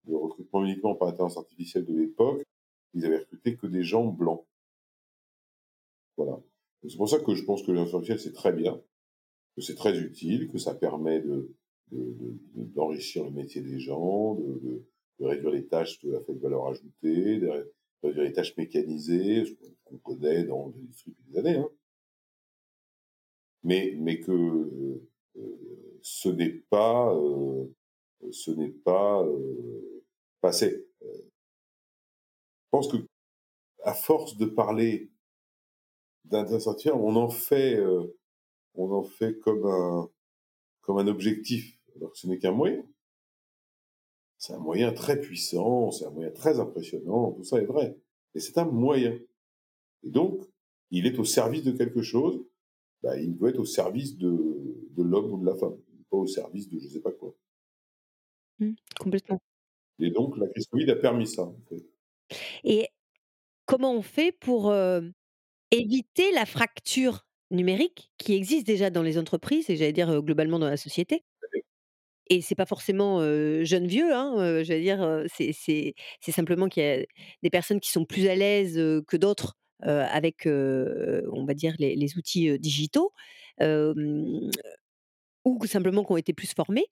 de 0.05 0.15
recrutement 0.15 0.63
uniquement 0.63 0.95
par 0.95 1.09
intelligence 1.09 1.37
artificielle 1.37 1.85
de 1.85 1.97
l'époque. 1.97 2.43
Ils 2.93 3.05
avaient 3.05 3.17
recruté 3.17 3.57
que 3.57 3.67
des 3.67 3.83
gens 3.83 4.05
blancs. 4.05 4.45
Voilà. 6.15 6.39
C'est 6.87 6.95
pour 6.95 7.09
ça 7.09 7.19
que 7.19 7.33
je 7.33 7.43
pense 7.43 7.63
que 7.63 7.71
l'intelligence 7.71 7.95
artificielle, 7.95 8.19
c'est 8.19 8.37
très 8.37 8.53
bien, 8.53 8.81
que 9.55 9.61
c'est 9.61 9.75
très 9.75 9.97
utile, 9.99 10.49
que 10.49 10.57
ça 10.57 10.75
permet 10.75 11.21
de, 11.21 11.53
d'enrichir 11.91 13.23
le 13.23 13.31
métier 13.31 13.61
des 13.61 13.79
gens, 13.79 14.35
de, 14.35 14.85
réduire 15.19 15.51
les 15.51 15.67
tâches 15.67 15.99
de 15.99 16.11
la 16.11 16.21
faible 16.21 16.39
valeur 16.39 16.67
ajoutée, 16.67 17.39
de 17.39 17.73
réduire 18.01 18.23
les 18.23 18.33
tâches 18.33 18.55
mécanisées, 18.57 19.45
ce 19.45 19.53
qu'on 19.85 19.97
connaît 19.97 20.43
dans 20.43 20.67
l'industrie 20.67 21.11
depuis 21.11 21.31
des 21.31 21.39
années. 21.39 21.57
Hein. 21.57 21.69
Mais, 23.63 23.95
mais 23.97 24.19
que 24.19 25.01
euh, 25.37 25.99
ce 26.01 26.29
n'est 26.29 26.49
pas, 26.69 27.13
euh, 27.15 27.65
ce 28.31 28.51
n'est 28.51 28.69
pas 28.69 29.23
euh, 29.23 30.03
passé. 30.41 30.85
Je 31.01 31.07
pense 32.71 32.87
que 32.87 32.97
à 33.83 33.93
force 33.93 34.37
de 34.37 34.45
parler 34.45 35.11
d'intelligence 36.25 36.87
on 36.87 37.15
en 37.15 37.29
fait, 37.29 37.79
on 38.75 38.91
en 38.91 39.03
fait 39.03 39.37
comme 39.39 39.65
un, 39.65 40.09
comme 40.81 40.97
un 40.97 41.07
objectif 41.07 41.77
alors 41.95 42.11
que 42.11 42.17
ce 42.17 42.27
n'est 42.27 42.39
qu'un 42.39 42.51
moyen. 42.51 42.83
C'est 44.43 44.51
un 44.51 44.59
moyen 44.59 44.91
très 44.91 45.21
puissant, 45.21 45.89
c'est 45.91 46.05
un 46.05 46.09
moyen 46.09 46.29
très 46.29 46.59
impressionnant, 46.59 47.31
tout 47.31 47.45
ça 47.45 47.61
est 47.61 47.65
vrai. 47.65 47.95
Mais 48.35 48.41
c'est 48.41 48.57
un 48.57 48.65
moyen. 48.65 49.17
Et 50.03 50.09
donc, 50.09 50.43
il 50.91 51.07
est 51.07 51.17
au 51.17 51.23
service 51.23 51.63
de 51.63 51.71
quelque 51.71 52.01
chose, 52.01 52.43
bah, 53.01 53.17
il 53.17 53.37
doit 53.37 53.51
être 53.51 53.59
au 53.59 53.65
service 53.65 54.17
de, 54.17 54.27
de 54.97 55.01
l'homme 55.01 55.31
ou 55.31 55.37
de 55.37 55.45
la 55.45 55.55
femme, 55.55 55.77
pas 56.09 56.17
au 56.17 56.27
service 56.27 56.67
de 56.67 56.77
je 56.77 56.87
ne 56.87 56.89
sais 56.89 56.99
pas 56.99 57.13
quoi. 57.13 57.33
Mmh, 58.59 58.73
complètement. 58.99 59.41
Et 59.99 60.11
donc, 60.11 60.35
la 60.35 60.49
crise 60.49 60.67
Covid 60.67 60.91
a 60.91 60.97
permis 60.97 61.27
ça. 61.27 61.49
Et 62.65 62.89
comment 63.65 63.93
on 63.93 64.01
fait 64.01 64.33
pour 64.33 64.71
euh, 64.71 64.99
éviter 65.71 66.33
la 66.33 66.45
fracture 66.45 67.25
numérique 67.49 68.11
qui 68.17 68.33
existe 68.33 68.67
déjà 68.67 68.89
dans 68.89 69.03
les 69.03 69.17
entreprises 69.17 69.69
et 69.69 69.77
j'allais 69.77 69.93
dire 69.93 70.09
euh, 70.09 70.19
globalement 70.19 70.59
dans 70.59 70.69
la 70.69 70.75
société? 70.75 71.23
Et 72.35 72.41
c'est 72.41 72.55
pas 72.55 72.65
forcément, 72.65 73.19
jeune 73.63 73.87
vieux, 73.87 74.13
hein, 74.13 74.63
j'allais 74.63 74.81
dire, 74.81 75.23
c'est 75.27 75.93
simplement 76.31 76.67
qu'il 76.69 76.83
y 76.83 76.87
a 76.87 77.05
des 77.43 77.49
personnes 77.49 77.79
qui 77.79 77.91
sont 77.91 78.05
plus 78.05 78.27
à 78.27 78.35
l'aise, 78.35 78.75
que 79.07 79.17
d'autres, 79.17 79.57
avec, 79.81 80.45
on 80.45 81.45
va 81.45 81.53
dire 81.53 81.75
les 81.79 82.17
outils, 82.17 82.57
digitaux, 82.59 83.11
ou 85.45 85.65
simplement 85.65 86.03
qui 86.03 86.11
ont 86.11 86.17
été 86.17 86.33
plus 86.33 86.53
formés. 86.53 86.85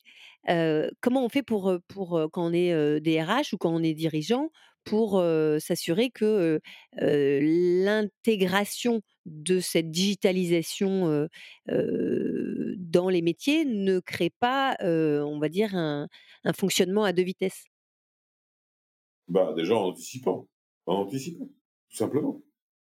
comment 1.01 1.25
on 1.25 1.29
fait 1.29 1.43
pour, 1.43 1.73
pour, 1.87 2.27
quand 2.31 2.45
on 2.45 2.53
est, 2.53 2.99
DRH 3.01 3.53
ou 3.53 3.57
quand 3.57 3.73
on 3.73 3.83
est 3.83 3.93
dirigeant, 3.93 4.49
pour, 4.83 5.23
s'assurer 5.59 6.09
que, 6.09 6.59
l'intégration 6.97 9.01
de 9.25 9.59
cette 9.59 9.91
digitalisation, 9.91 11.27
dans 11.67 13.09
les 13.09 13.21
métiers 13.21 13.65
ne 13.65 13.99
crée 13.99 14.31
pas, 14.39 14.75
on 14.81 15.39
va 15.39 15.49
dire 15.49 15.75
un 15.75 16.07
fonctionnement 16.53 17.03
à 17.03 17.13
deux 17.13 17.23
vitesses? 17.23 17.65
Bah, 19.27 19.53
déjà 19.55 19.75
en 19.75 19.87
anticipant, 19.87 20.47
en 20.85 20.95
anticipant, 20.95 21.45
tout 21.45 21.95
simplement. 21.95 22.41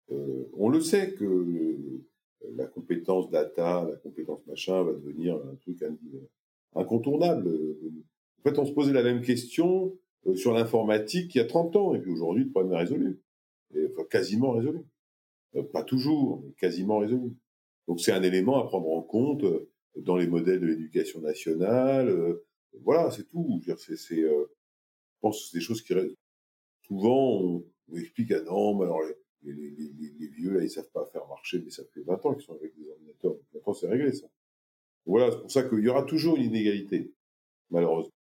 on 0.09 0.69
le 0.69 0.81
sait 0.81 1.15
que 1.15 2.03
la 2.55 2.67
compétence 2.67 3.31
data, 3.31 3.87
la 3.89 3.97
compétence 3.97 4.45
machin 4.47 4.83
va 4.83 4.93
devenir 4.93 5.37
un 5.37 5.55
truc 5.57 5.83
incontournable. 6.75 7.49
En 8.39 8.43
fait, 8.43 8.59
on 8.59 8.67
se 8.67 8.73
posait 8.73 8.93
la 8.93 9.03
même 9.03 9.23
question 9.23 9.97
sur 10.35 10.53
l'informatique 10.53 11.35
il 11.35 11.39
y 11.39 11.41
a 11.41 11.45
30 11.45 11.77
ans, 11.77 11.95
et 11.95 12.01
puis 12.01 12.11
aujourd'hui, 12.11 12.45
le 12.45 12.51
problème 12.51 12.73
est 12.73 12.79
résolu. 12.79 13.21
Enfin, 13.91 14.05
quasiment 14.11 14.53
résolu. 14.53 14.81
Euh, 15.55 15.63
pas 15.63 15.85
toujours, 15.85 16.43
mais 16.45 16.53
quasiment 16.53 16.99
résolu. 16.99 17.37
Donc 17.89 18.01
c'est 18.01 18.13
un 18.13 18.23
élément 18.23 18.59
à 18.59 18.67
prendre 18.67 18.89
en 18.91 19.03
compte 19.03 19.45
euh, 19.45 19.71
dans 19.97 20.17
les 20.17 20.27
modèles 20.27 20.61
de 20.61 20.67
l'éducation 20.67 21.21
nationale. 21.21 22.15
Voilà, 22.83 23.11
c'est 23.11 23.25
tout. 23.29 23.61
Je, 23.67 23.73
c'est, 23.77 23.97
c'est, 23.97 24.21
je 24.21 25.21
pense 25.21 25.41
que 25.41 25.49
c'est 25.49 25.59
des 25.59 25.65
choses 25.65 25.83
qui. 25.83 25.95
Souvent, 26.87 27.41
on, 27.41 27.65
explique 27.97 28.33
à 28.33 28.43
non, 28.43 28.77
mais 28.77 28.85
alors 28.85 29.01
les, 29.43 30.29
vieux, 30.29 30.51
là, 30.51 30.63
ils 30.63 30.71
savent 30.71 30.91
pas 30.91 31.07
faire 31.07 31.27
marcher, 31.29 31.61
mais 31.65 31.71
ça 31.71 31.85
fait 31.93 32.03
20 32.03 32.27
ans 32.27 32.35
qu'ils 32.35 32.45
sont 32.45 32.55
avec 32.55 32.77
des 32.77 32.89
ordinateurs. 32.89 33.37
Maintenant, 33.55 33.75
c'est 33.75 33.89
réglé, 33.89 34.13
ça. 34.13 34.27
Voilà, 35.05 35.31
c'est 35.31 35.41
pour 35.41 35.51
ça 35.51 35.63
qu'il 35.63 35.81
y 35.81 35.89
aura 35.89 36.03
toujours 36.03 36.37
une 36.37 36.45
inégalité, 36.45 37.13
malheureusement. 37.71 38.16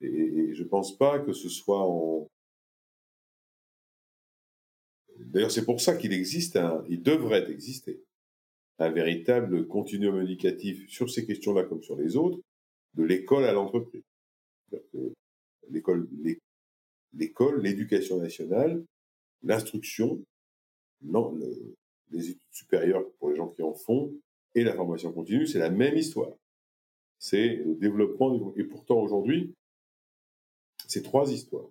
Et, 0.00 0.06
et 0.06 0.54
je 0.54 0.64
pense 0.64 0.96
pas 0.96 1.18
que 1.18 1.32
ce 1.32 1.48
soit 1.48 1.82
en... 1.82 2.28
D'ailleurs, 5.18 5.50
c'est 5.50 5.64
pour 5.64 5.80
ça 5.80 5.96
qu'il 5.96 6.12
existe 6.12 6.56
un, 6.56 6.84
il 6.88 7.02
devrait 7.02 7.50
exister 7.50 8.02
un 8.78 8.90
véritable 8.90 9.66
continuum 9.66 10.22
éducatif 10.22 10.88
sur 10.88 11.10
ces 11.10 11.26
questions-là 11.26 11.64
comme 11.64 11.82
sur 11.82 11.96
les 11.96 12.16
autres, 12.16 12.40
de 12.94 13.02
l'école 13.02 13.44
à 13.44 13.52
l'entreprise. 13.52 14.04
L'école, 15.68 16.08
l'école, 17.12 17.60
l'éducation 17.60 18.18
nationale, 18.18 18.84
l'instruction, 19.42 20.22
les 21.02 22.30
études 22.30 22.40
supérieures 22.50 23.10
pour 23.18 23.30
les 23.30 23.36
gens 23.36 23.48
qui 23.48 23.62
en 23.62 23.74
font, 23.74 24.14
et 24.54 24.62
la 24.62 24.74
formation 24.74 25.12
continue, 25.12 25.46
c'est 25.46 25.58
la 25.58 25.70
même 25.70 25.96
histoire. 25.96 26.32
C'est 27.18 27.56
le 27.56 27.74
développement, 27.74 28.54
et 28.56 28.64
pourtant 28.64 29.00
aujourd'hui, 29.00 29.52
c'est 30.88 31.02
trois 31.02 31.30
histoires. 31.30 31.68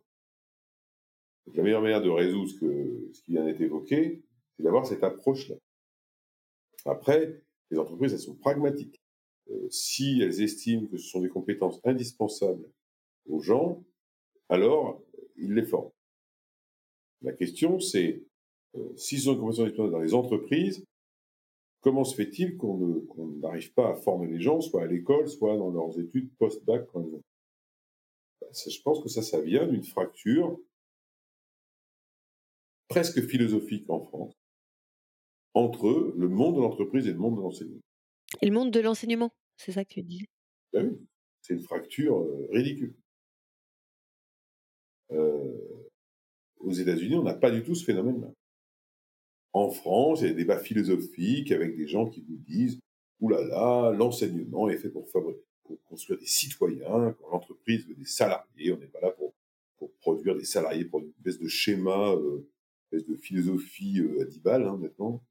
la 1.53 1.63
meilleure 1.63 1.81
manière 1.81 2.01
de 2.01 2.09
résoudre 2.09 2.49
ce, 2.49 3.21
qui 3.23 3.31
vient 3.31 3.43
d'être 3.43 3.61
évoqué, 3.61 4.23
c'est 4.55 4.63
d'avoir 4.63 4.85
cette 4.85 5.03
approche-là. 5.03 5.55
Après, 6.85 7.41
les 7.71 7.79
entreprises, 7.79 8.13
elles 8.13 8.19
sont 8.19 8.35
pragmatiques. 8.35 9.01
Euh, 9.49 9.67
si 9.69 10.21
elles 10.21 10.41
estiment 10.41 10.87
que 10.87 10.97
ce 10.97 11.09
sont 11.09 11.21
des 11.21 11.29
compétences 11.29 11.81
indispensables 11.83 12.69
aux 13.27 13.41
gens, 13.41 13.83
alors 14.49 15.01
ils 15.35 15.53
les 15.53 15.65
forment. 15.65 15.91
La 17.21 17.33
question, 17.33 17.79
c'est 17.79 18.23
euh, 18.75 18.95
si 18.95 19.17
ce 19.17 19.25
sont 19.25 19.33
des 19.33 19.39
compétences 19.39 19.59
indispensables 19.59 19.93
dans 19.93 20.01
les 20.01 20.13
entreprises, 20.13 20.85
comment 21.81 22.03
se 22.03 22.15
fait-il 22.15 22.57
qu'on 22.57 23.07
n'arrive 23.39 23.73
pas 23.73 23.89
à 23.89 23.95
former 23.95 24.27
les 24.27 24.39
gens, 24.39 24.61
soit 24.61 24.83
à 24.83 24.87
l'école, 24.87 25.27
soit 25.27 25.57
dans 25.57 25.71
leurs 25.71 25.99
études 25.99 26.29
post-bac 26.37 26.87
quand 26.91 27.01
ils 27.01 27.15
ont 27.15 27.23
je 28.53 28.81
pense 28.81 29.01
que 29.01 29.09
ça, 29.09 29.21
ça 29.21 29.41
vient 29.41 29.67
d'une 29.67 29.83
fracture 29.83 30.59
presque 32.87 33.21
philosophique 33.27 33.89
en 33.89 34.01
France 34.05 34.33
entre 35.53 36.13
le 36.15 36.29
monde 36.29 36.55
de 36.55 36.61
l'entreprise 36.61 37.07
et 37.07 37.11
le 37.11 37.17
monde 37.17 37.37
de 37.37 37.41
l'enseignement. 37.41 37.81
Et 38.41 38.47
le 38.47 38.53
monde 38.53 38.71
de 38.71 38.79
l'enseignement, 38.79 39.31
c'est 39.57 39.71
ça 39.71 39.83
que 39.83 39.93
tu 39.93 40.03
disais 40.03 40.27
ben 40.73 40.87
oui, 40.87 41.07
c'est 41.41 41.53
une 41.53 41.63
fracture 41.63 42.19
euh, 42.19 42.47
ridicule. 42.51 42.95
Euh, 45.11 45.87
aux 46.59 46.73
États-Unis, 46.73 47.15
on 47.15 47.23
n'a 47.23 47.33
pas 47.33 47.51
du 47.51 47.63
tout 47.63 47.75
ce 47.75 47.85
phénomène-là. 47.85 48.31
En 49.53 49.71
France, 49.71 50.21
il 50.21 50.23
y 50.23 50.27
a 50.27 50.33
des 50.33 50.43
débats 50.43 50.59
philosophiques 50.59 51.51
avec 51.51 51.75
des 51.77 51.87
gens 51.87 52.09
qui 52.09 52.25
nous 52.27 52.37
disent 52.37 52.79
«Ouh 53.21 53.29
là 53.29 53.43
là, 53.43 53.91
l'enseignement 53.91 54.69
est 54.69 54.77
fait 54.77 54.89
pour 54.89 55.09
fabriquer 55.09 55.41
pour 55.67 55.83
construire 55.85 56.19
des 56.19 56.25
citoyens, 56.25 57.15
quand 57.19 57.29
l'entreprise 57.31 57.85
veut 57.87 57.95
des 57.95 58.05
salariés, 58.05 58.71
on 58.71 58.77
n'est 58.77 58.87
pas 58.87 59.01
là 59.01 59.11
pour, 59.11 59.33
pour 59.77 59.91
produire 59.95 60.35
des 60.35 60.45
salariés 60.45 60.85
pour 60.85 61.01
une 61.01 61.11
espèce 61.19 61.39
de 61.39 61.47
schéma, 61.47 62.13
euh, 62.13 62.47
une 62.91 62.97
espèce 62.97 63.09
de 63.09 63.15
philosophie 63.17 63.99
euh, 63.99 64.21
à 64.21 64.25
10 64.25 64.39
balles 64.39 64.65
hein, 64.65 64.77
maintenant, 64.77 65.21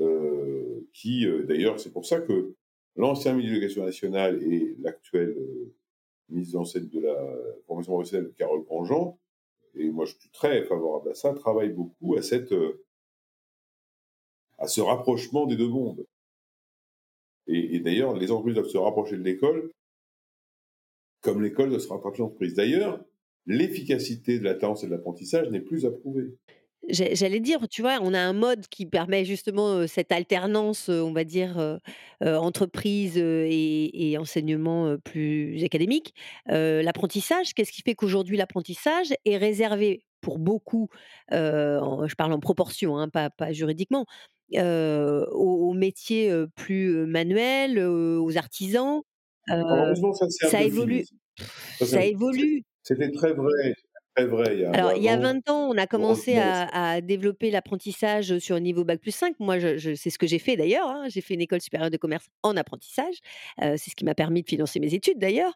euh, 0.00 0.88
qui 0.92 1.26
euh, 1.26 1.44
d'ailleurs 1.44 1.78
c'est 1.78 1.92
pour 1.92 2.06
ça 2.06 2.20
que 2.20 2.54
l'ancien 2.96 3.32
ministre 3.32 3.54
de 3.56 3.60
l'Éducation 3.60 3.84
nationale 3.84 4.42
et 4.42 4.74
l'actuel 4.80 5.30
euh, 5.30 5.74
ministre 6.28 6.62
de, 6.80 6.86
de 6.86 7.00
la 7.00 7.36
formation 7.66 7.92
professionnelle, 7.92 8.32
Carole 8.38 8.64
Grandjean, 8.64 9.18
et 9.74 9.90
moi 9.90 10.06
je 10.06 10.14
suis 10.18 10.30
très 10.30 10.64
favorable 10.64 11.10
à 11.10 11.14
ça, 11.14 11.34
travaille 11.34 11.70
beaucoup 11.70 12.16
à 12.16 12.22
cette 12.22 12.54
à 14.58 14.68
ce 14.68 14.80
rapprochement 14.80 15.46
des 15.46 15.56
deux 15.56 15.68
mondes. 15.68 16.06
Et, 17.46 17.80
d'ailleurs, 17.80 18.16
les 18.16 18.30
entreprises 18.30 18.54
doivent 18.54 18.68
se 18.68 18.78
rapprocher 18.78 19.16
de 19.16 19.22
l'école, 19.22 19.70
comme 21.20 21.42
l'école 21.42 21.70
doit 21.70 21.80
se 21.80 21.88
rapprocher 21.88 22.18
de 22.18 22.22
l'entreprise. 22.22 22.54
D'ailleurs, 22.54 23.04
l'efficacité 23.46 24.38
de 24.38 24.44
la 24.44 24.52
et 24.52 24.86
de 24.86 24.90
l'apprentissage 24.90 25.50
n'est 25.50 25.60
plus 25.60 25.84
approuvée. 25.84 26.36
J'allais 26.88 27.38
dire, 27.38 27.68
tu 27.68 27.80
vois, 27.80 28.00
on 28.02 28.12
a 28.12 28.18
un 28.18 28.32
mode 28.32 28.66
qui 28.66 28.86
permet 28.86 29.24
justement 29.24 29.86
cette 29.86 30.10
alternance, 30.10 30.88
on 30.88 31.12
va 31.12 31.22
dire, 31.22 31.78
entreprise 32.20 33.16
et, 33.16 34.16
enseignement 34.18 34.96
plus 35.04 35.62
académique. 35.62 36.12
l'apprentissage, 36.46 37.54
qu'est-ce 37.54 37.70
qui 37.70 37.82
fait 37.82 37.94
qu'aujourd'hui 37.94 38.36
l'apprentissage 38.36 39.14
est 39.24 39.36
réservé 39.36 40.02
pour 40.20 40.40
beaucoup, 40.40 40.88
je 41.30 42.14
parle 42.16 42.32
en 42.32 42.40
proportion, 42.40 42.98
hein, 42.98 43.08
pas 43.08 43.52
juridiquement, 43.52 44.04
aux 44.56 45.70
aux 45.70 45.72
métiers, 45.74 46.32
plus, 46.56 47.06
manuels, 47.06 47.78
aux 47.78 48.36
artisans. 48.36 49.02
Heu, 49.50 49.62
Malheureusement, 49.68 50.12
ça 50.14 50.26
ça 50.28 50.62
évolue 50.62 51.04
ça. 51.80 52.04
Évolue. 52.04 52.62
c'était 52.82 53.10
très 53.10 53.32
vrai 53.32 53.74
très 54.16 54.26
vrai 54.26 54.54
il 54.56 54.60
y 54.60 54.64
a 54.64 54.72
Alors, 54.74 54.92
il 54.96 55.02
y 55.02 55.08
a 55.08 55.16
avant. 55.16 55.22
20 55.22 55.48
ans, 55.50 55.68
on 55.70 55.76
a 55.76 55.86
commencé 55.86 56.36
Heureusement 56.38 56.66
à 56.72 57.00
développer 57.02 57.50
l'apprentissage, 57.50 58.38
sur 58.38 58.54
le 58.56 58.60
niveau 58.62 58.84
bac+5. 58.84 59.34
Moi, 59.38 59.58
je 59.58 59.76
je 59.76 59.94
c'est 59.94 60.08
ce 60.10 60.18
que 60.18 60.26
j'ai 60.26 60.38
fait 60.38 60.56
d'ailleurs, 60.56 60.88
hein. 60.88 61.08
J'ai 61.08 61.20
fait 61.20 61.34
une 61.34 61.40
école 61.42 61.60
supérieure 61.60 61.90
de 61.90 61.96
commerce 61.98 62.28
en 62.42 62.56
apprentissage. 62.56 63.16
C'est 63.58 63.90
ce 63.90 63.94
qui 63.96 64.04
m'a 64.04 64.14
permis 64.14 64.42
de 64.42 64.48
financer 64.48 64.80
mes 64.80 64.94
études 64.94 65.18
d'ailleurs. 65.18 65.54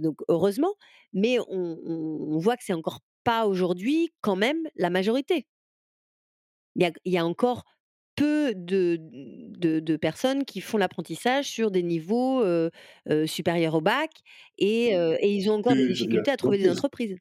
Donc 0.00 0.16
heureusement, 0.28 0.74
mais 1.12 1.38
on 1.48 1.78
on 1.84 2.34
on 2.34 2.38
voit 2.38 2.56
que 2.56 2.64
c'est 2.64 2.72
encore 2.72 3.00
pas 3.24 3.46
aujourd'hui 3.46 4.10
quand 4.20 4.36
même 4.36 4.58
la 4.76 4.90
majorité. 4.90 5.46
Il 6.76 6.82
y 6.82 6.86
a 6.86 6.92
il 7.04 7.12
y 7.12 7.18
a 7.18 7.26
encore 7.26 7.64
peu 8.16 8.52
de 8.56 8.98
de 9.00 9.80
de 9.80 9.96
personnes 9.96 10.44
qui 10.44 10.60
font 10.60 10.78
l'apprentissage 10.78 11.48
sur 11.48 11.70
des 11.70 11.82
niveaux, 11.82 12.44
supérieurs 13.26 13.74
au 13.74 13.80
bac 13.80 14.10
et 14.58 14.96
heu 14.96 15.16
et 15.20 15.34
ils 15.34 15.50
ont 15.50 15.54
encore 15.54 15.76
des 15.76 15.86
difficultés 15.86 16.30
à 16.30 16.36
trouver 16.36 16.58
des 16.58 16.68
entreprises. 16.70 17.16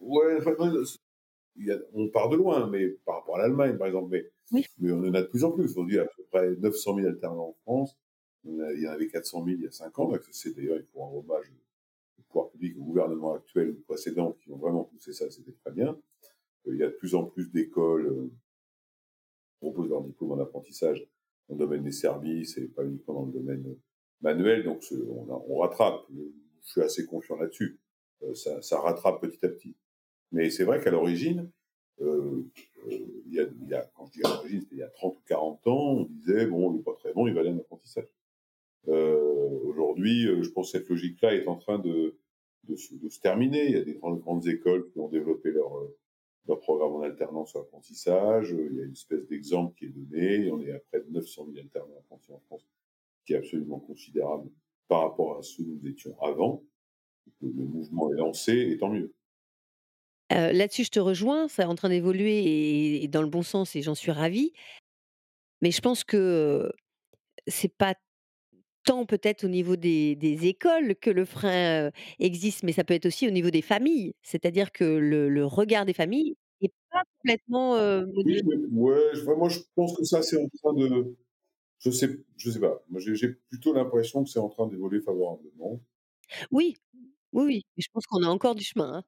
Ouais, 0.00 0.36
enfin, 0.38 0.54
a 1.70 1.74
on 1.94 2.08
part 2.08 2.28
de 2.28 2.36
loin, 2.36 2.68
mais 2.68 2.88
par 2.90 3.16
rapport 3.16 3.36
à 3.36 3.40
l'Allemagne, 3.40 3.76
par 3.78 3.86
exemple, 3.88 4.08
mais 4.10 4.26
Oui. 4.50 4.66
mais 4.78 4.92
on 4.92 5.00
en 5.00 5.14
a 5.14 5.22
de 5.22 5.26
plus 5.28 5.44
en 5.44 5.52
plus. 5.52 5.64
Aujourd'hui, 5.64 5.98
à 5.98 6.06
peu 6.06 6.24
près 6.30 6.56
900 6.56 6.94
000 6.94 7.06
alternants 7.06 7.50
en 7.50 7.56
France. 7.62 7.98
Il 8.44 8.80
y 8.82 8.88
en 8.88 8.92
avait 8.92 9.08
400 9.08 9.42
000 9.44 9.60
il 9.60 9.64
y 9.64 9.68
a 9.68 9.72
5 9.72 9.98
ans. 9.98 10.12
C'est 10.32 10.54
d'ailleurs, 10.56 10.78
il 10.78 10.86
faut 10.86 11.00
rendre 11.00 11.18
hommage 11.18 11.52
au 12.20 12.22
pouvoir 12.24 12.50
public, 12.50 12.76
au 12.78 12.84
gouvernement 12.84 13.34
actuel 13.34 13.70
ou 13.72 13.82
précédent 13.86 14.32
qui 14.42 14.50
ont 14.52 14.58
vraiment 14.58 14.84
poussé 14.84 15.12
ça, 15.14 15.30
c'était 15.30 15.52
très 15.52 15.72
bien. 15.72 15.98
Euh, 16.66 16.74
il 16.74 16.78
y 16.78 16.82
a 16.82 16.88
de 16.88 16.94
plus 16.94 17.14
en 17.14 17.24
plus 17.24 17.50
d'écoles 17.50 18.06
euh, 18.06 18.28
qui 18.28 19.56
proposent 19.60 19.88
leur 19.88 20.02
diplôme 20.02 20.32
en 20.32 20.38
apprentissage 20.40 21.06
dans 21.48 21.54
le 21.56 21.60
domaine 21.60 21.82
des 21.82 21.92
services 21.92 22.56
et 22.58 22.68
pas 22.68 22.84
uniquement 22.84 23.14
dans 23.14 23.26
le 23.26 23.32
domaine 23.32 23.66
euh, 23.66 23.78
manuel. 24.20 24.64
Donc 24.64 24.82
on, 24.90 25.58
rattrape. 25.58 26.04
Je 26.10 26.70
suis 26.70 26.80
assez 26.80 27.06
confiant 27.06 27.36
là-dessus. 27.36 27.80
Euh, 28.22 28.34
ça, 28.34 28.80
rattrape 28.80 29.20
petit 29.20 29.44
à 29.44 29.48
petit. 29.48 29.76
Mais 30.30 30.50
c'est 30.50 30.64
vrai 30.64 30.80
qu'à 30.80 30.90
l'origine, 30.90 31.50
euh, 32.00 32.42
euh, 32.86 32.98
il 33.26 33.34
y 33.34 33.74
a, 33.74 33.82
quand 33.94 34.06
je 34.06 34.12
dis 34.12 34.20
à 34.24 34.28
l'origine, 34.28 34.60
c'était 34.60 34.76
il 34.76 34.78
y 34.78 34.82
a 34.82 34.88
30 34.88 35.16
ou 35.16 35.22
40 35.26 35.66
ans, 35.66 35.90
on 35.92 36.04
disait, 36.04 36.46
bon, 36.46 36.72
il 36.72 36.78
n'est 36.78 36.82
pas 36.82 36.94
très 36.94 37.12
bon, 37.12 37.26
il 37.26 37.34
va 37.34 37.40
aller 37.40 37.50
en 37.50 37.58
apprentissage. 37.58 38.08
Euh, 38.88 39.28
Aujourd'hui, 39.64 40.26
euh, 40.26 40.42
je 40.42 40.50
pense 40.50 40.72
que 40.72 40.78
cette 40.78 40.88
logique-là 40.88 41.34
est 41.34 41.46
en 41.46 41.56
train 41.56 41.78
de, 41.78 42.16
de, 42.64 42.76
se, 42.76 42.94
de 42.94 43.08
se 43.08 43.20
terminer. 43.20 43.66
Il 43.66 43.72
y 43.72 43.76
a 43.76 43.82
des 43.82 43.94
grandes, 43.94 44.20
grandes 44.20 44.46
écoles 44.46 44.90
qui 44.90 44.98
ont 44.98 45.08
développé 45.08 45.50
leur, 45.50 45.70
euh, 46.48 46.48
leur 46.48 46.60
programme 46.60 46.94
en 46.94 47.02
alternance 47.02 47.54
ou 47.54 47.58
apprentissage. 47.58 48.50
Il 48.50 48.76
y 48.76 48.80
a 48.80 48.84
une 48.84 48.92
espèce 48.92 49.26
d'exemple 49.26 49.74
qui 49.78 49.86
est 49.86 49.88
donné. 49.88 50.50
On 50.50 50.60
est 50.60 50.72
à 50.72 50.78
près 50.78 51.00
de 51.00 51.10
900 51.10 51.46
000 51.52 51.58
alternants 51.58 51.98
apprentis 51.98 52.32
en 52.32 52.40
France, 52.40 52.66
ce 53.20 53.24
qui 53.24 53.32
est 53.34 53.36
absolument 53.36 53.80
considérable 53.80 54.50
par 54.88 55.02
rapport 55.02 55.38
à 55.38 55.42
ce 55.42 55.58
que 55.58 55.62
nous 55.62 55.86
étions 55.88 56.20
avant. 56.20 56.62
Le, 57.40 57.64
mouvement 57.64 58.12
est 58.12 58.16
lancé, 58.16 58.52
et 58.52 58.78
tant 58.78 58.88
mieux. 58.88 59.14
Heu, 60.32 60.52
là-dessus, 60.52 60.84
je 60.84 60.90
te 60.90 61.00
rejoins, 61.00 61.48
c'est 61.48 61.64
en 61.64 61.74
train 61.74 61.88
d'évoluer 61.88 63.02
et 63.02 63.08
dans 63.08 63.22
le 63.22 63.28
bon 63.28 63.42
sens 63.42 63.76
et 63.76 63.82
j'en 63.82 63.94
suis 63.94 64.10
ravie. 64.10 64.52
Mais 65.60 65.70
je 65.70 65.80
pense 65.80 66.04
que, 66.04 66.16
heu, 66.16 66.72
c'est 67.46 67.74
pas 67.74 67.94
tant 68.84 69.06
peut-être 69.06 69.44
au 69.44 69.48
niveau 69.48 69.76
des 69.76 70.16
des 70.16 70.46
écoles 70.46 70.96
que 70.96 71.10
le 71.10 71.24
frein, 71.24 71.90
existe, 72.18 72.62
mais 72.64 72.72
ça 72.72 72.84
peut 72.84 72.94
être 72.94 73.06
aussi 73.06 73.26
au 73.28 73.30
niveau 73.30 73.50
des 73.50 73.62
familles. 73.62 74.12
C'est-à-dire 74.22 74.72
que 74.72 74.84
le 74.84 75.28
le 75.28 75.46
regard 75.46 75.84
des 75.86 75.94
familles 75.94 76.34
est 76.60 76.72
pas 76.90 77.02
complètement, 77.18 77.76
heu, 77.78 78.06
Oui, 78.24 78.40
mais 78.44 78.56
ouais, 78.56 79.14
je 79.14 79.24
moi 79.24 79.48
je 79.48 79.60
pense 79.74 79.96
que 79.96 80.04
ça, 80.04 80.22
c'est 80.22 80.36
en 80.42 80.48
train 80.48 80.72
de 80.74 81.16
je 81.80 81.90
sais 81.90 82.08
je 82.38 82.50
sais 82.50 82.60
pas. 82.60 82.82
Moi, 82.90 83.00
j'ai 83.00 83.14
j'ai 83.16 83.30
plutôt 83.50 83.74
l'impression 83.74 84.24
que 84.24 84.30
c'est 84.30 84.38
en 84.40 84.48
train 84.50 84.66
d'évoluer 84.68 85.00
favorablement. 85.02 85.80
Oui, 86.50 86.76
oui, 87.32 87.44
oui, 87.46 87.62
je 87.78 87.86
pense 87.92 88.06
qu'on 88.06 88.22
a 88.22 88.28
encore 88.28 88.54
du 88.54 88.64
chemin, 88.64 88.94
hein. 88.98 89.04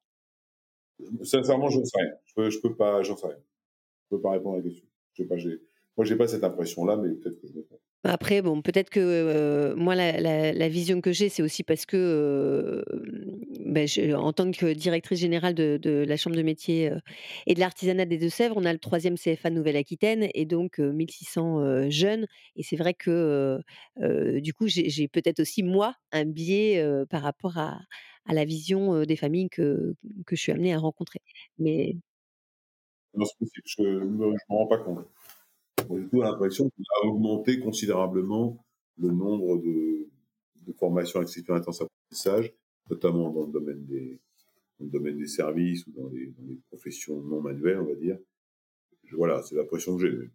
Sincèrement, 1.22 1.68
j'en 1.70 1.84
sais 1.84 1.98
rien. 2.00 2.12
Je 2.24 2.34
peux 2.34 2.50
je 2.50 2.60
peux 2.60 2.76
pas 2.76 3.02
j'en 3.02 3.16
sais 3.16 3.26
rien. 3.26 3.38
Je 4.04 4.16
peux 4.16 4.22
pas 4.22 4.32
répondre 4.32 4.56
à 4.56 4.58
la 4.58 4.64
question. 4.64 4.86
Je 5.14 5.22
sais 5.24 5.28
pas, 5.28 5.38
j'ai 5.38 5.60
moi, 5.96 6.04
j'ai 6.06 6.16
pas 6.16 6.28
cette 6.28 6.44
impression-là, 6.44 6.96
mais 6.98 7.10
peut-être 7.14 7.40
que 7.40 7.48
je 7.48 7.54
me 7.54 7.62
trompe. 7.64 7.80
Après 8.06 8.42
bon, 8.42 8.60
peut-être 8.60 8.90
que, 8.90 9.72
moi 9.78 9.94
la 9.94 10.68
vision 10.68 11.00
que 11.00 11.10
j'ai, 11.12 11.30
c'est 11.30 11.42
aussi 11.42 11.62
parce 11.62 11.86
que, 11.86 12.84
bah, 13.66 13.80
en 14.18 14.32
tant 14.34 14.50
que 14.50 14.74
directrice 14.74 15.18
générale 15.20 15.54
de 15.54 16.04
la 16.06 16.16
chambre 16.18 16.36
de 16.36 16.42
métiers, 16.42 16.90
heu, 16.90 16.98
et 17.46 17.54
de 17.54 17.60
l'artisanat 17.60 18.04
des 18.04 18.18
Deux-Sèvres, 18.18 18.56
on 18.58 18.64
a 18.66 18.72
le 18.74 18.78
3e 18.78 19.16
CFA 19.16 19.48
Nouvelle-Aquitaine 19.48 20.28
et 20.34 20.44
donc 20.44 20.80
heu, 20.80 20.92
1 20.92 21.08
600, 21.08 21.60
heu, 21.62 21.88
jeunes 21.88 22.26
et 22.56 22.62
c'est 22.62 22.76
vrai 22.76 22.92
que, 22.92 23.58
du 24.40 24.52
coup, 24.52 24.66
j'ai 24.68 25.08
peut-être 25.08 25.40
aussi 25.40 25.62
moi 25.62 25.94
un 26.12 26.26
biais, 26.26 26.84
par 27.08 27.22
rapport 27.22 27.56
à 27.56 27.78
la 28.30 28.44
vision, 28.44 29.02
des 29.04 29.16
familles 29.16 29.48
que 29.48 29.94
que 30.26 30.36
je 30.36 30.40
suis 30.42 30.52
amenée 30.52 30.74
à 30.74 30.78
rencontrer. 30.78 31.20
Mais. 31.58 31.96
Je 33.16 33.82
me 33.82 34.32
je 34.36 34.44
m'en 34.48 34.58
rends 34.58 34.66
pas 34.66 34.78
compte. 34.78 35.06
J'ai 35.78 35.96
plutôt 35.96 36.22
l'impression 36.22 36.70
qu'on 36.70 36.82
a 37.02 37.08
augmenté 37.08 37.60
considérablement 37.60 38.64
le 38.98 39.10
nombre 39.10 39.58
de 39.58 40.08
de 40.66 40.72
formations 40.72 41.24
cycle 41.26 41.52
intense 41.52 41.82
apprentissage, 41.82 42.52
notamment 42.90 43.30
dans 43.30 43.46
le 43.46 43.52
domaine 44.88 45.18
des 45.18 45.26
services 45.26 45.86
ou 45.86 45.92
dans 45.92 46.08
les 46.08 46.32
professions 46.70 47.20
non 47.22 47.40
manuelles, 47.40 47.78
on 47.78 47.86
va 47.86 47.94
dire. 47.94 48.18
Voilà, 49.12 49.42
c'est 49.42 49.54
l'impression 49.54 49.96
que 49.96 50.02
j'ai. 50.02 50.30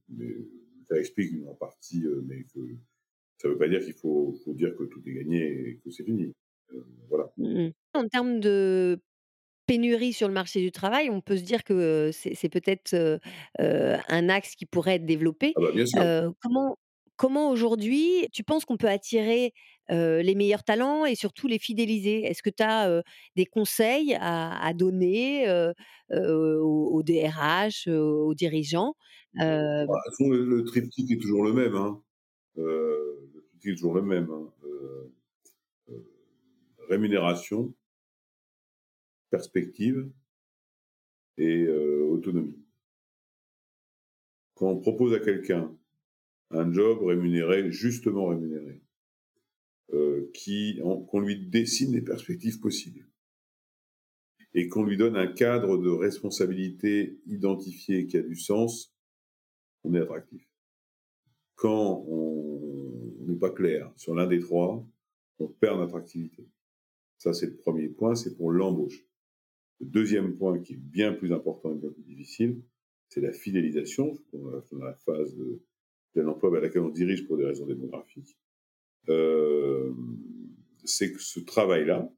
Ça 0.90 0.98
explique 0.98 1.34
en 1.48 1.54
partie, 1.54 2.04
euh, 2.06 2.24
mais 2.26 2.44
ça 3.38 3.48
ne 3.48 3.54
veut 3.54 3.60
pas 3.60 3.68
dire 3.68 3.82
qu'il 3.84 3.94
faut, 3.94 4.36
dire 4.48 4.76
que 4.76 4.86
tout 4.86 5.02
est 5.06 5.14
gagné 5.14 5.70
et 5.70 5.80
que 5.84 5.92
c'est 5.92 6.04
fini. 6.04 6.34
Euh, 6.74 6.84
voilà. 7.10 7.32
mmh 7.38 7.68
mh. 7.68 7.72
En 7.94 8.08
termes 8.08 8.40
de 8.40 9.00
pénurie 9.70 10.14
sur 10.14 10.28
le 10.28 10.34
marché 10.34 10.62
du 10.62 10.72
travail, 10.72 11.12
on 11.12 11.22
peut 11.22 11.38
se 11.38 11.44
dire 11.44 11.64
que, 11.64 12.10
c'est 12.12 12.50
peut-être, 12.50 13.20
un 13.60 14.30
axe 14.30 14.56
qui 14.56 14.66
pourrait 14.66 14.96
être 14.96 15.06
développé. 15.06 15.54
Ah 15.56 15.62
bah 15.62 15.72
bien 15.74 15.86
sûr. 15.86 16.02
Heu, 16.02 16.32
comment 16.42 16.78
comment 17.16 17.52
aujourd'hui 17.52 18.28
tu 18.32 18.44
penses 18.46 18.64
qu'on 18.64 18.78
peut 18.78 18.88
attirer, 18.88 19.54
les 19.90 20.36
meilleurs 20.36 20.64
talents 20.64 21.06
et 21.06 21.16
surtout 21.16 21.48
les 21.48 21.60
fidéliser? 21.60 22.24
Est-ce 22.26 22.42
que 22.42 22.50
tu 22.50 22.64
as, 22.64 23.04
des 23.36 23.46
conseils 23.46 24.16
à 24.20 24.60
à 24.60 24.74
donner, 24.74 25.46
aux 26.12 26.90
aux 26.96 27.04
DRH, 27.04 27.88
aux 27.88 28.34
dirigeants? 28.34 28.96
Bah, 29.36 29.86
le, 30.20 30.46
le 30.46 30.64
triptyque 30.64 31.12
est 31.12 31.22
toujours 31.22 31.44
le 31.44 31.54
même. 31.54 31.76
Hein. 31.76 32.02
Le 32.56 33.30
triptyque 33.34 33.72
est 33.72 33.76
toujours 33.76 33.94
le 33.94 34.02
même. 34.02 34.30
Hein. 34.32 34.50
Rémunération, 36.90 37.72
perspective 39.30 40.10
et 41.38 41.64
euh, 41.64 42.04
autonomie. 42.06 42.66
Quand 44.56 44.70
on 44.70 44.80
propose 44.80 45.14
à 45.14 45.20
quelqu'un 45.20 45.76
un 46.52 46.72
job 46.72 47.04
rémunéré, 47.04 47.72
justement 47.72 48.28
rémunéré, 48.28 48.82
euh, 49.94 50.32
qu'on 51.08 51.20
lui 51.20 51.48
dessine 51.48 51.94
les 51.94 52.02
perspectives 52.02 52.60
possibles 52.60 53.08
et 54.54 54.68
qu'on 54.68 54.84
lui 54.84 54.98
donne 54.98 55.16
un 55.16 55.32
cadre 55.32 55.78
de 55.78 55.90
responsabilité 55.90 57.20
identifié 57.26 58.08
qui 58.08 58.18
a 58.18 58.22
du 58.22 58.36
sens, 58.36 58.94
on 59.84 59.94
est 59.94 60.00
attractif. 60.00 60.48
Quand 61.56 62.06
on 62.08 63.26
n'est 63.28 63.38
pas 63.38 63.52
clair 63.52 63.92
sur 63.96 64.16
l'un 64.16 64.28
des 64.28 64.40
trois, 64.40 64.86
on 65.40 65.48
perd 65.48 65.80
en 65.80 65.84
attractivité. 65.84 66.48
Ça, 67.18 67.34
c'est 67.34 67.48
le 67.48 67.56
premier 67.56 67.90
point, 67.90 68.16
c'est 68.16 68.36
pour 68.36 68.52
l'embauche. 68.52 69.06
Le 69.82 69.88
deuxième 69.88 70.36
point, 70.36 70.60
qui 70.60 70.74
est 70.74 70.78
bien 70.78 71.14
plus 71.14 71.32
important 71.32 71.72
et 71.74 71.78
bien 71.78 71.90
plus 71.90 72.04
difficile, 72.04 72.62
c'est 73.08 73.22
la 73.22 73.32
fidélisation, 73.32 74.18
dans 74.34 74.80
la 74.80 74.94
phase 74.94 75.36
de, 75.36 75.62
de 76.16 76.22
l'emploi 76.22 76.52
vers 76.52 76.62
laquelle 76.62 76.82
on 76.82 76.90
dirige 76.90 77.26
pour 77.28 77.38
des 77.38 77.46
raisons 77.46 77.66
démographiques. 77.66 78.38
Euh, 79.10 79.92
c'est 80.84 81.12
que 81.12 81.20
ce 81.20 81.40
travail-là, 81.40 82.12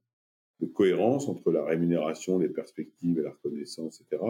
de 0.59 0.67
cohérence 0.67 1.27
entre 1.27 1.51
la 1.51 1.65
rémunération, 1.65 2.37
les 2.37 2.49
perspectives 2.49 3.17
et 3.17 3.23
la 3.23 3.31
reconnaissance, 3.31 4.01
etc., 4.01 4.21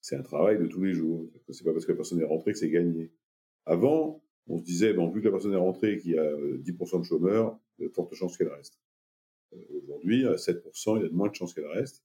c'est 0.00 0.16
un 0.16 0.22
travail 0.22 0.58
de 0.58 0.66
tous 0.66 0.82
les 0.82 0.92
jours. 0.92 1.30
C'est 1.48 1.64
pas 1.64 1.72
parce 1.72 1.86
que 1.86 1.92
la 1.92 1.96
personne 1.96 2.20
est 2.20 2.24
rentrée 2.24 2.52
que 2.52 2.58
c'est 2.58 2.70
gagné. 2.70 3.12
Avant, 3.66 4.22
on 4.48 4.58
se 4.58 4.64
disait, 4.64 4.92
bon, 4.92 5.08
vu 5.08 5.20
que 5.20 5.26
la 5.26 5.30
personne 5.30 5.52
est 5.52 5.56
rentrée 5.56 5.92
et 5.92 5.98
qu'il 5.98 6.12
y 6.12 6.18
a 6.18 6.36
10% 6.36 6.98
de 6.98 7.04
chômeurs, 7.04 7.58
il 7.78 7.82
y 7.82 7.84
a 7.84 7.88
de 7.88 7.94
fortes 7.94 8.12
chances 8.14 8.36
qu'elle 8.36 8.48
reste. 8.48 8.80
Euh, 9.52 9.58
Aujourd'hui, 9.82 10.26
à 10.26 10.34
7%, 10.34 10.96
il 10.96 11.02
y 11.02 11.06
a 11.06 11.08
de 11.08 11.14
moins 11.14 11.28
de 11.28 11.34
chances 11.34 11.54
qu'elle 11.54 11.66
reste. 11.66 12.02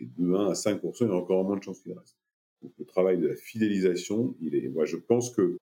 Et 0.00 0.06
de 0.06 0.32
1 0.32 0.50
à 0.50 0.54
5%, 0.54 1.04
il 1.06 1.08
y 1.08 1.12
a 1.12 1.16
encore 1.16 1.44
moins 1.44 1.56
de 1.56 1.62
chances 1.62 1.80
qu'elle 1.80 1.98
reste. 1.98 2.16
Donc 2.62 2.72
le 2.78 2.84
travail 2.84 3.18
de 3.18 3.26
la 3.28 3.36
fidélisation, 3.36 4.36
il 4.40 4.54
est, 4.54 4.68
moi 4.68 4.84
je 4.84 4.96
pense 4.96 5.30
que 5.34 5.58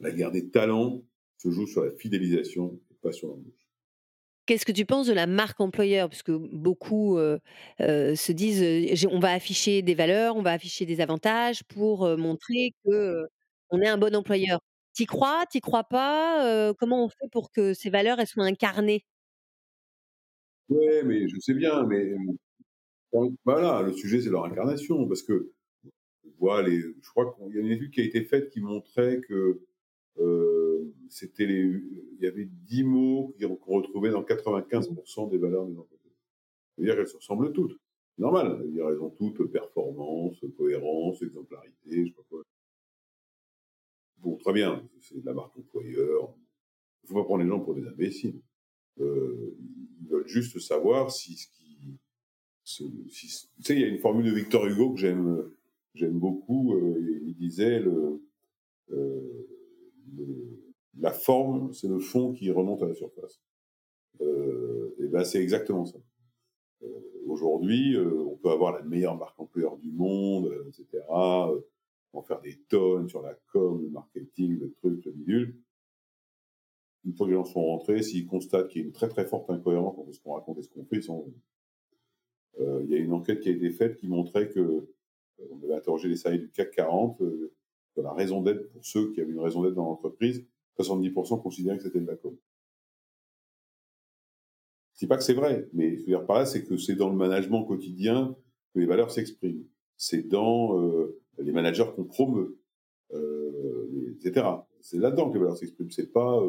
la 0.00 0.10
guerre 0.10 0.30
des 0.30 0.50
talents 0.50 1.02
se 1.38 1.50
joue 1.50 1.66
sur 1.66 1.84
la 1.84 1.90
fidélisation 1.92 2.80
et 2.90 2.94
pas 3.02 3.12
sur 3.12 3.28
l'embauche. 3.28 3.66
Qu'est-ce 4.48 4.66
que 4.66 4.72
tu 4.72 4.84
penses 4.86 5.06
de 5.06 5.12
la 5.12 5.26
marque 5.28 5.60
employeur? 5.60 6.08
Puisque 6.08 6.32
beaucoup, 6.32 7.16
heu 7.18 7.38
heu, 7.80 8.14
se 8.16 8.32
disent, 8.32 8.60
«J'ai 8.96 9.06
on 9.06 9.20
va 9.20 9.32
afficher 9.32 9.82
des 9.82 9.94
valeurs, 9.94 10.34
on 10.36 10.42
va 10.42 10.52
afficher 10.52 10.84
des 10.84 11.00
avantages 11.00 11.62
pour, 11.64 12.08
montrer 12.18 12.72
que, 12.84 12.90
heu, 12.90 13.26
on 13.70 13.80
est 13.80 13.86
un 13.88 13.98
bon 13.98 14.14
employeur». 14.16 14.58
Tu 14.94 15.04
y 15.04 15.06
crois? 15.06 15.44
Tu 15.50 15.58
y 15.58 15.60
crois 15.60 15.84
pas? 15.84 16.74
Comment 16.78 17.04
on 17.04 17.08
fait 17.08 17.28
pour 17.30 17.50
que 17.52 17.72
ces 17.72 17.88
valeurs, 17.88 18.18
soient 18.26 18.44
incarnées? 18.44 19.02
Ouais, 20.68 21.02
mais 21.04 21.28
je 21.28 21.38
sais 21.38 21.54
bien, 21.54 21.84
mais 21.86 22.14
voilà, 23.44 23.82
le 23.82 23.92
sujet, 23.92 24.20
c'est 24.20 24.30
leur 24.30 24.44
incarnation 24.44 25.06
parce 25.06 25.22
que 25.22 25.50
on 26.26 26.30
voit 26.40 26.62
les 26.62 26.80
je 26.80 27.10
crois 27.10 27.34
qu'il 27.38 27.54
y 27.56 27.58
a 27.58 27.62
une 27.62 27.72
étude 27.72 27.92
qui 27.92 28.00
a 28.02 28.04
été 28.04 28.24
faite 28.24 28.50
qui 28.50 28.60
montrait 28.60 29.20
que, 29.22 29.60
heu, 30.20 30.94
c'était 31.10 31.46
les 31.46 31.62
il 32.18 32.24
y 32.24 32.26
avait 32.28 32.46
10 32.46 32.84
mots 32.84 33.34
qu'on 33.62 33.76
retrouvait 33.78 34.10
dans 34.10 34.24
95% 34.24 35.28
des 35.28 35.38
valeurs 35.38 35.66
des 35.66 35.78
entreprises. 35.78 36.12
C'est-à-dire 36.76 36.96
qu'elles 36.96 37.08
se 37.08 37.16
ressemblent 37.18 37.52
toutes. 37.52 37.78
Normal, 38.18 38.58
je 38.60 38.64
veux 38.66 38.72
dire, 38.72 38.88
elles 38.90 39.00
ont 39.02 39.10
toutes 39.10 39.44
performance, 39.52 40.36
cohérence, 40.58 41.22
exemplarité, 41.22 41.74
je 41.90 42.06
sais 42.08 42.12
pas 42.14 42.22
quoi. 42.30 42.42
Bon, 44.18 44.36
très 44.36 44.52
bien, 44.52 44.82
c'est 45.00 45.20
de 45.20 45.26
la 45.26 45.34
marque 45.34 45.56
employeur. 45.58 46.34
Il 47.04 47.08
faut 47.08 47.16
pas 47.16 47.24
prendre 47.24 47.44
les 47.44 47.48
gens 47.50 47.60
pour 47.60 47.74
des 47.74 47.86
imbéciles. 47.86 48.40
Heu, 49.00 49.56
juste 50.26 50.58
savoir 50.60 51.10
si 51.10 51.36
ce 51.36 51.46
qui 51.48 51.98
tu 52.64 53.10
sais, 53.64 53.74
il 53.74 53.80
y 53.80 53.84
a 53.84 53.88
une 53.88 53.98
formule 53.98 54.26
de 54.26 54.30
Victor 54.36 54.66
Hugo 54.66 54.92
que 54.92 55.00
j'aime, 55.00 55.50
j'aime 55.94 56.18
beaucoup, 56.18 56.74
heu, 56.74 57.20
il 57.26 57.34
disait 57.34 57.80
heu, 57.80 58.20
le 58.88 60.62
la 60.98 61.12
forme, 61.12 61.72
c'est 61.72 61.88
le 61.88 61.98
fond 61.98 62.32
qui 62.32 62.50
remonte 62.50 62.82
à 62.82 62.86
la 62.86 62.94
surface. 62.94 63.40
Heu, 64.20 64.94
et 65.00 65.08
ben, 65.08 65.24
c'est 65.24 65.42
exactement 65.42 65.86
ça. 65.86 65.98
Aujourd'hui, 67.26 67.96
on 67.96 68.36
peut 68.36 68.50
avoir 68.50 68.72
la 68.72 68.82
meilleure 68.82 69.16
marque 69.16 69.38
employeur 69.40 69.76
du 69.78 69.90
monde, 69.90 70.46
heu, 70.46 70.66
et 70.68 70.72
cetera, 70.72 71.50
heu, 71.52 71.66
en 72.12 72.22
faire 72.22 72.40
des 72.40 72.58
tonnes 72.68 73.08
sur 73.08 73.22
la 73.22 73.34
com, 73.52 73.80
le 73.82 73.88
marketing, 73.90 74.58
le 74.58 74.72
truc, 74.72 75.04
le 75.04 75.12
bidule. 75.12 75.56
Une 77.04 77.14
fois 77.14 77.26
que 77.26 77.32
les 77.32 77.36
gens 77.36 77.44
sont 77.44 77.64
rentrés, 77.64 78.02
s'ils 78.02 78.26
constatent 78.26 78.68
qu'il 78.68 78.82
y 78.82 78.84
a 78.84 78.86
une 78.86 78.92
très 78.92 79.08
très 79.08 79.24
forte 79.26 79.50
incohérence 79.50 79.98
entre 79.98 80.12
ce 80.12 80.20
qu'on 80.20 80.34
raconte 80.34 80.58
et 80.58 80.62
ce 80.62 80.68
qu'on 80.70 80.84
fait, 80.84 80.96
ils 80.96 81.02
sont 81.04 81.26
Heu, 82.58 82.82
il 82.84 82.90
y 82.90 82.94
a 82.94 82.98
une 82.98 83.12
enquête 83.12 83.40
qui 83.40 83.48
a 83.48 83.52
été 83.52 83.70
faite 83.70 83.96
qui 83.96 84.08
montrait 84.08 84.48
que, 84.48 84.60
heu, 84.60 84.94
on 85.50 85.62
avait 85.64 85.74
interrogé 85.74 86.08
les 86.08 86.16
salariés 86.16 86.42
du 86.46 86.50
CAC 86.50 86.70
40, 86.70 87.20
heu, 87.20 87.52
sur 87.92 88.02
la 88.02 88.12
raison 88.12 88.40
d'être 88.42 88.70
pour 88.72 88.84
ceux 88.84 89.12
qui 89.12 89.20
avaient 89.20 89.32
une 89.32 89.40
raison 89.40 89.62
d'être 89.62 89.74
dans 89.74 89.84
l'entreprise, 89.84 90.46
70% 90.76 91.38
considéraient 91.38 91.76
que 91.78 91.82
c'était 91.84 92.00
de 92.00 92.06
la 92.06 92.16
com. 92.16 92.36
Je 94.94 95.00
dis 95.00 95.06
pas 95.06 95.16
que 95.16 95.22
c'est 95.24 95.34
vrai, 95.34 95.68
mais 95.72 95.94
je 95.96 96.00
veux 96.00 96.06
dire 96.06 96.26
par 96.26 96.38
là, 96.38 96.46
c'est 96.46 96.64
que 96.64 96.76
c'est 96.76 96.94
dans 96.94 97.08
le 97.08 97.16
management 97.16 97.64
quotidien 97.64 98.36
que 98.74 98.80
les 98.80 98.86
valeurs 98.86 99.10
s'expriment. 99.10 99.64
C'est 99.96 100.28
dans, 100.28 100.78
heu, 100.80 101.18
les 101.38 101.52
managers 101.52 101.86
qu'on 101.94 102.04
promeut, 102.04 102.58
heu, 103.14 103.90
et 104.18 104.22
cetera. 104.22 104.68
C'est 104.80 104.98
là-dedans 104.98 105.28
que 105.30 105.34
les 105.34 105.40
valeurs 105.40 105.56
s'expriment. 105.56 105.90
C'est 105.90 106.12
pas, 106.12 106.40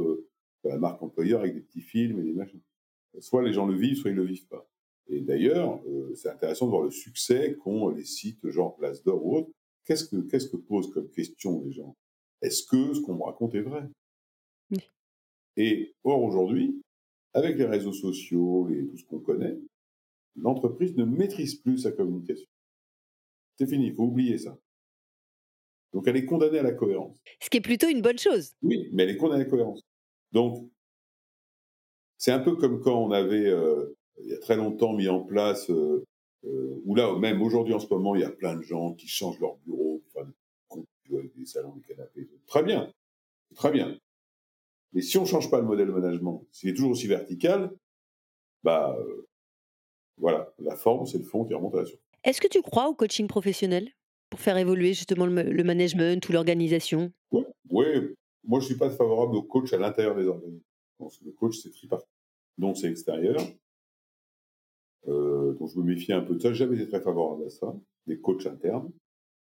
la 0.69 0.77
marque 0.77 1.01
employeur 1.01 1.41
avec 1.41 1.55
des 1.55 1.61
petits 1.61 1.81
films 1.81 2.19
et 2.19 2.23
des 2.23 2.33
machins. 2.33 2.61
Soit 3.19 3.43
les 3.43 3.53
gens 3.53 3.65
le 3.65 3.75
vivent, 3.75 3.97
soit 3.97 4.11
ils 4.11 4.15
le 4.15 4.25
vivent 4.25 4.47
pas. 4.47 4.67
Et 5.07 5.21
d'ailleurs, 5.21 5.81
euh, 5.87 6.13
c'est 6.15 6.29
intéressant 6.29 6.65
de 6.65 6.71
voir 6.71 6.83
le 6.83 6.91
succès 6.91 7.57
qu'ont 7.57 7.89
les 7.89 8.05
sites 8.05 8.49
genre 8.49 8.75
Place 8.75 9.03
d'Or 9.03 9.25
ou 9.25 9.37
autres. 9.37 9.51
Qu'est-ce 9.85 10.05
que, 10.05 10.15
qu'est-ce 10.21 10.47
que 10.47 10.57
posent 10.57 10.91
comme 10.91 11.09
question 11.09 11.61
les 11.63 11.73
gens? 11.73 11.95
Est-ce 12.41 12.63
que 12.63 12.93
ce 12.93 13.01
qu'on 13.01 13.15
me 13.15 13.23
raconte 13.23 13.53
est 13.55 13.61
vrai? 13.61 13.83
Oui. 14.71 14.79
Et 15.57 15.93
or, 16.03 16.23
aujourd'hui, 16.23 16.81
avec 17.33 17.57
les 17.57 17.65
réseaux 17.65 17.93
sociaux 17.93 18.69
et 18.69 18.87
tout 18.87 18.97
ce 18.97 19.05
qu'on 19.05 19.19
connaît, 19.19 19.57
l'entreprise 20.35 20.95
ne 20.95 21.05
maîtrise 21.05 21.55
plus 21.55 21.79
sa 21.79 21.91
communication. 21.91 22.47
C'est 23.57 23.67
fini, 23.67 23.87
il 23.87 23.93
faut 23.93 24.05
oublier 24.05 24.37
ça. 24.37 24.57
Donc 25.93 26.07
elle 26.07 26.17
est 26.17 26.25
condamnée 26.25 26.59
à 26.59 26.63
la 26.63 26.73
cohérence. 26.73 27.21
Ce 27.39 27.49
qui 27.49 27.57
est 27.57 27.61
plutôt 27.61 27.87
une 27.87 28.01
bonne 28.01 28.17
chose. 28.17 28.53
Oui, 28.63 28.89
mais 28.93 29.03
elle 29.03 29.11
est 29.11 29.17
condamnée 29.17 29.41
à 29.41 29.43
la 29.43 29.49
cohérence. 29.49 29.81
Donc, 30.33 30.69
c'est 32.17 32.31
un 32.31 32.39
peu 32.39 32.55
comme 32.55 32.81
quand 32.81 32.99
on 33.01 33.11
avait, 33.11 33.47
euh, 33.47 33.95
il 34.19 34.29
y 34.29 34.33
a 34.33 34.39
très 34.39 34.57
longtemps, 34.57 34.93
mis 34.93 35.07
en 35.07 35.21
place, 35.21 35.69
euh, 35.69 36.05
euh, 36.45 36.81
ou 36.85 36.95
là, 36.95 37.17
même 37.17 37.41
aujourd'hui 37.41 37.73
en 37.73 37.79
ce 37.79 37.87
moment, 37.87 38.15
il 38.15 38.21
y 38.21 38.25
a 38.25 38.31
plein 38.31 38.55
de 38.55 38.61
gens 38.61 38.93
qui 38.93 39.07
changent 39.07 39.39
leur 39.39 39.55
bureau, 39.57 40.01
enfin, 40.07 40.29
des 41.09 41.45
salons, 41.45 41.75
des 41.75 41.81
canapés. 41.81 42.27
Très 42.47 42.63
bien, 42.63 42.91
très 43.55 43.71
bien. 43.71 43.97
Mais 44.93 45.01
si 45.01 45.17
on 45.17 45.21
ne 45.21 45.27
change 45.27 45.49
pas 45.49 45.59
le 45.59 45.65
modèle 45.65 45.87
de 45.87 45.93
management, 45.93 46.45
s'il 46.51 46.69
est 46.69 46.73
toujours 46.73 46.91
aussi 46.91 47.07
vertical, 47.07 47.71
bah 48.63 48.95
euh, 48.97 49.27
voilà, 50.17 50.53
la 50.59 50.75
forme, 50.75 51.05
c'est 51.05 51.17
le 51.17 51.23
fond 51.23 51.45
qui 51.45 51.53
remonte 51.53 51.75
à 51.75 51.79
la 51.79 51.85
surface. 51.85 52.03
Est-ce 52.23 52.41
que 52.41 52.47
tu 52.47 52.61
crois 52.61 52.87
au 52.87 52.93
coaching 52.93 53.27
professionnel 53.27 53.91
pour 54.29 54.39
faire 54.39 54.57
évoluer 54.57 54.93
justement 54.93 55.25
le, 55.25 55.43
le 55.43 55.63
management 55.63 56.27
ou 56.27 56.31
l'organisation? 56.31 57.11
Oui, 57.31 57.43
ouais. 57.69 58.13
Moi 58.43 58.59
je 58.59 58.65
suis 58.65 58.77
pas 58.77 58.89
favorable 58.89 59.35
au 59.35 59.43
coach 59.43 59.71
à 59.73 59.77
l'intérieur 59.77 60.15
des 60.15 60.25
que 60.99 61.25
le 61.25 61.31
coach, 61.31 61.57
c'est 61.57 61.71
tripartite. 61.71 62.09
Donc 62.57 62.77
c'est 62.77 62.89
extérieur. 62.89 63.37
Euh, 65.07 65.53
donc 65.53 65.69
je 65.73 65.79
me 65.79 65.83
méfie 65.83 66.13
un 66.13 66.21
peu 66.21 66.35
de 66.35 66.39
ça. 66.39 66.49
J'ai 66.53 66.65
jamais 66.65 66.77
été 66.77 66.87
très 66.89 67.01
favorable 67.01 67.45
à 67.45 67.49
ça, 67.49 67.75
des 68.07 68.19
coachs 68.19 68.45
internes. 68.45 68.91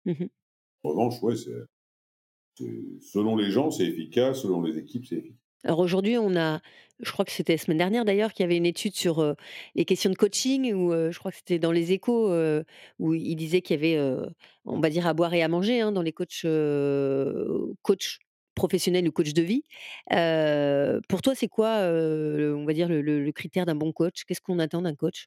Mmh 0.05 0.27
En 0.83 0.89
revanche, 0.91 1.23
ouais, 1.23 1.37
c'est, 1.37 1.51
c'est- 2.57 3.01
selon 3.01 3.37
les 3.37 3.51
gens, 3.51 3.71
c'est 3.71 3.85
efficace, 3.87 4.43
selon 4.43 4.63
les 4.63 4.79
équipes, 4.79 5.07
c'est 5.07 5.17
efficace. 5.17 5.39
Alors 5.65 5.81
aujourd'hui, 5.81 6.17
on 6.19 6.37
a, 6.37 6.61
je 7.01 7.11
crois 7.11 7.25
que 7.25 7.33
c'était 7.33 7.55
la 7.55 7.59
semaine 7.59 7.79
dernière 7.79 8.05
d'ailleurs, 8.05 8.33
qu'il 8.33 8.45
y 8.45 8.47
avait 8.47 8.57
une 8.57 8.67
étude 8.67 8.95
sur 8.95 9.19
euh, 9.19 9.35
les 9.75 9.85
questions 9.85 10.09
de 10.11 10.15
coaching, 10.15 10.73
où 10.73 10.93
euh, 10.93 11.11
je 11.11 11.19
crois 11.19 11.33
que 11.33 11.37
c'était 11.37 11.59
dans 11.59 11.73
les 11.73 11.91
échos, 11.93 12.31
euh, 12.31 12.63
où 13.01 13.13
il 13.13 13.35
disait 13.35 13.61
qu'il 13.61 13.75
y 13.83 13.97
avait, 13.97 14.17
on 14.65 14.81
va 14.81 14.89
dire, 14.89 15.07
à 15.07 15.15
boire 15.15 15.35
et 15.35 15.43
à 15.43 15.49
manger 15.49 15.81
hein, 15.81 15.91
dans 15.91 16.03
les 16.03 16.13
coachs, 16.13 16.45
coachs 18.59 18.69
professionnels 18.71 19.09
ou 19.09 19.13
coachs 19.13 19.35
de 19.35 19.43
vie. 19.43 19.65
Euh, 20.13 21.01
pour 21.09 21.23
toi, 21.23 21.35
c'est 21.35 21.49
quoi, 21.49 21.69
euh, 21.79 22.37
le- 22.37 22.57
on 22.57 22.65
va 22.67 22.73
dire, 22.75 22.89
le, 22.89 23.03
le- 23.03 23.25
le 23.25 23.33
critère 23.33 23.67
d'un 23.67 23.75
bon 23.77 23.93
coach? 23.93 24.25
Qu'est-ce 24.25 24.41
qu'on 24.41 24.59
attend 24.59 24.83
d'un 24.83 24.95
coach? 24.95 25.27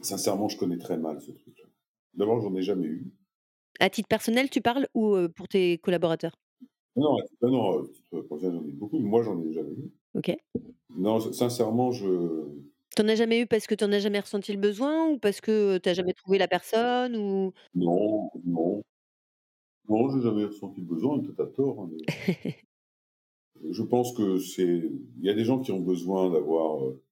Sincèrement, 0.00 0.48
je 0.48 0.56
connais 0.56 0.78
très 0.78 0.96
mal 0.96 1.20
ce 1.20 1.32
truc-là. 1.32 1.66
D'abord, 2.14 2.40
j'en 2.40 2.54
ai 2.54 2.62
jamais 2.62 2.86
eu. 2.86 3.12
À 3.80 3.90
titre 3.90 4.08
personnel, 4.08 4.50
tu 4.50 4.60
parles 4.60 4.88
ou 4.94 5.16
pour 5.34 5.48
tes 5.48 5.78
collaborateurs? 5.78 6.36
Non, 6.96 7.16
non, 7.42 7.80
à 7.82 7.88
titre 7.88 8.20
professionnel, 8.22 8.60
j'en 8.60 8.68
ai 8.68 8.72
beaucoup, 8.72 8.98
moi, 9.00 9.22
j'en 9.22 9.40
ai 9.42 9.52
jamais 9.52 9.72
eu. 9.72 9.92
Ok. 10.14 10.36
Non, 10.96 11.20
sincèrement, 11.32 11.92
je. 11.92 12.48
T'en 12.96 13.08
as 13.08 13.16
jamais 13.16 13.40
eu 13.40 13.46
parce 13.46 13.66
que 13.66 13.74
t'en 13.74 13.90
as 13.92 13.98
jamais 13.98 14.20
ressenti 14.20 14.52
le 14.52 14.58
besoin 14.60 15.08
ou 15.08 15.18
parce 15.18 15.40
que 15.40 15.78
t'as 15.78 15.94
jamais 15.94 16.12
trouvé 16.14 16.38
la 16.38 16.46
personne 16.48 17.16
ou? 17.16 17.52
Non, 17.74 18.30
non. 18.44 18.82
Non, 19.88 20.08
j'ai 20.10 20.22
jamais 20.22 20.44
ressenti 20.44 20.80
le 20.80 20.86
besoin, 20.86 21.20
peut-être 21.20 21.40
à 21.40 21.46
tort. 21.46 21.80
hein, 21.82 21.90
mais 21.92 22.56
je 23.70 23.82
pense 23.82 24.14
que 24.16 24.38
c'est. 24.38 24.90
Il 25.18 25.24
y 25.24 25.30
a 25.30 25.34
des 25.34 25.44
gens 25.44 25.60
qui 25.60 25.72
ont 25.72 25.80
besoin 25.80 26.30
d'avoir 26.30 26.84
euh, 26.84 27.02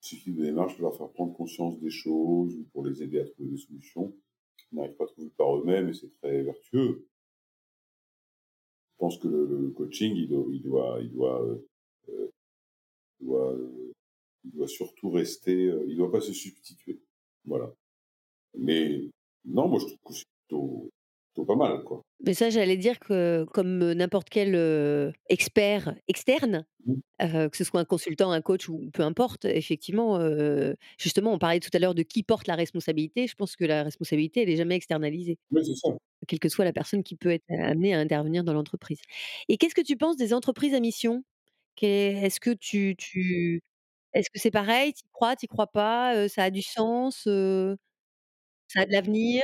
ce 0.00 0.16
type 0.16 0.36
de 0.36 0.44
démarche 0.44 0.74
pour 0.74 0.82
leur 0.82 0.96
faire 0.96 1.10
prendre 1.10 1.34
conscience 1.34 1.78
des 1.80 1.90
choses 1.90 2.54
ou 2.56 2.64
pour 2.72 2.84
les 2.86 3.02
aider 3.02 3.20
à 3.20 3.24
trouver 3.24 3.50
des 3.50 3.56
solutions. 3.56 4.14
Ils 4.72 4.76
n'arrivent 4.76 4.96
pas 4.96 5.04
à 5.04 5.08
trouver 5.08 5.30
par 5.36 5.56
eux-mêmes 5.56 5.88
et 5.88 5.94
c'est 5.94 6.12
très 6.20 6.42
vertueux. 6.42 7.06
Je 8.92 8.98
pense 8.98 9.18
que 9.18 9.28
le, 9.28 9.46
le 9.46 9.70
coaching, 9.70 10.14
il 10.14 10.28
doit, 10.28 10.46
il 10.52 10.62
doit, 10.62 10.98
il 11.02 11.10
doit, 11.12 11.42
euh, 11.42 11.68
euh, 12.10 12.30
il 13.20 13.26
doit, 13.26 13.52
euh, 13.52 13.92
il 14.44 14.52
doit 14.52 14.68
surtout 14.68 15.10
rester, 15.10 15.66
euh, 15.66 15.84
il 15.88 15.96
doit 15.96 16.12
pas 16.12 16.20
se 16.20 16.32
substituer. 16.32 17.00
Voilà. 17.44 17.74
Mais 18.56 19.10
non, 19.44 19.68
moi 19.68 19.78
je 19.80 19.86
trouve 19.86 19.98
que 20.06 20.14
c'est 20.14 20.24
plutôt 20.46 20.90
pas 21.42 21.56
mal, 21.56 21.82
quoi. 21.84 22.02
Mais 22.24 22.34
ça, 22.34 22.48
j'allais 22.50 22.76
dire 22.76 23.00
que 23.00 23.44
comme, 23.52 23.92
n'importe 23.92 24.28
quel, 24.30 24.54
heu, 24.54 25.12
expert 25.28 25.94
externe, 26.08 26.64
Mmh. 26.86 27.00
heu, 27.22 27.48
que 27.50 27.56
ce 27.56 27.64
soit 27.64 27.80
un 27.80 27.86
consultant, 27.86 28.32
un 28.32 28.42
coach 28.42 28.68
ou 28.68 28.90
peu 28.92 29.02
importe, 29.04 29.46
effectivement, 29.46 30.20
heu, 30.20 30.76
justement, 30.98 31.32
on 31.34 31.38
parlait 31.38 31.60
tout 31.60 31.70
à 31.74 31.80
l'heure 31.80 31.94
de 31.96 32.02
qui 32.04 32.22
porte 32.24 32.46
la 32.48 32.56
responsabilité. 32.56 33.26
Je 33.28 33.34
pense 33.36 33.56
que 33.56 33.64
la 33.66 33.82
responsabilité, 33.84 34.42
elle 34.42 34.50
est 34.50 34.56
jamais 34.56 34.76
externalisée, 34.76 35.38
Oui, 35.50 35.64
c'est 35.64 35.74
ça. 35.76 35.96
quelle 36.28 36.40
que 36.40 36.48
soit 36.50 36.64
la 36.66 36.72
personne 36.74 37.02
qui 37.04 37.16
peut 37.16 37.30
être 37.30 37.44
amenée 37.50 37.94
à 37.94 38.00
intervenir 38.00 38.44
dans 38.44 38.54
l'entreprise. 38.54 39.00
Et 39.48 39.58
qu'est-ce 39.58 39.74
que 39.76 39.82
tu 39.82 39.96
penses 39.98 40.16
des 40.18 40.34
entreprises 40.34 40.74
à 40.74 40.80
mission? 40.80 41.24
Est-ce 41.82 42.40
que 42.40 42.50
tu 42.52 42.96
tu 42.98 43.62
est-ce 44.14 44.30
que 44.30 44.40
c'est 44.40 44.50
pareil? 44.52 44.94
Tu 44.94 45.02
y 45.06 45.10
crois, 45.12 45.36
tu 45.36 45.46
crois 45.48 45.68
pas? 45.68 46.28
Ça 46.30 46.44
a 46.44 46.50
du 46.50 46.62
sens, 46.62 47.28
ça 48.68 48.80
a 48.82 48.86
de 48.86 48.92
l'avenir? 48.92 49.42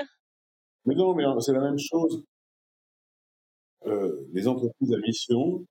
Mais 0.86 0.94
non, 0.94 1.14
mais 1.14 1.24
euh, 1.24 1.40
c'est 1.40 1.52
la 1.52 1.60
même 1.60 1.78
chose. 1.78 2.24
Euh, 3.86 4.26
les 4.32 4.46
entreprises 4.46 4.92
à 4.92 4.98
mission, 4.98 5.64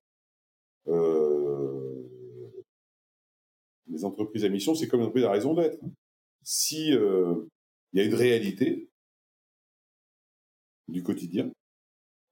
euh, 0.88 2.02
les 3.86 4.04
entreprises 4.04 4.44
à 4.44 4.48
mission, 4.48 4.74
c'est 4.74 4.88
comme 4.88 5.00
une 5.00 5.06
entreprise 5.06 5.24
à 5.24 5.30
raison 5.30 5.54
d'être. 5.54 5.78
Si 6.42 6.92
euh, 6.92 7.46
il 7.92 8.00
y 8.00 8.02
a 8.02 8.06
une 8.06 8.14
réalité 8.14 8.88
du 10.88 11.02
quotidien, 11.02 11.52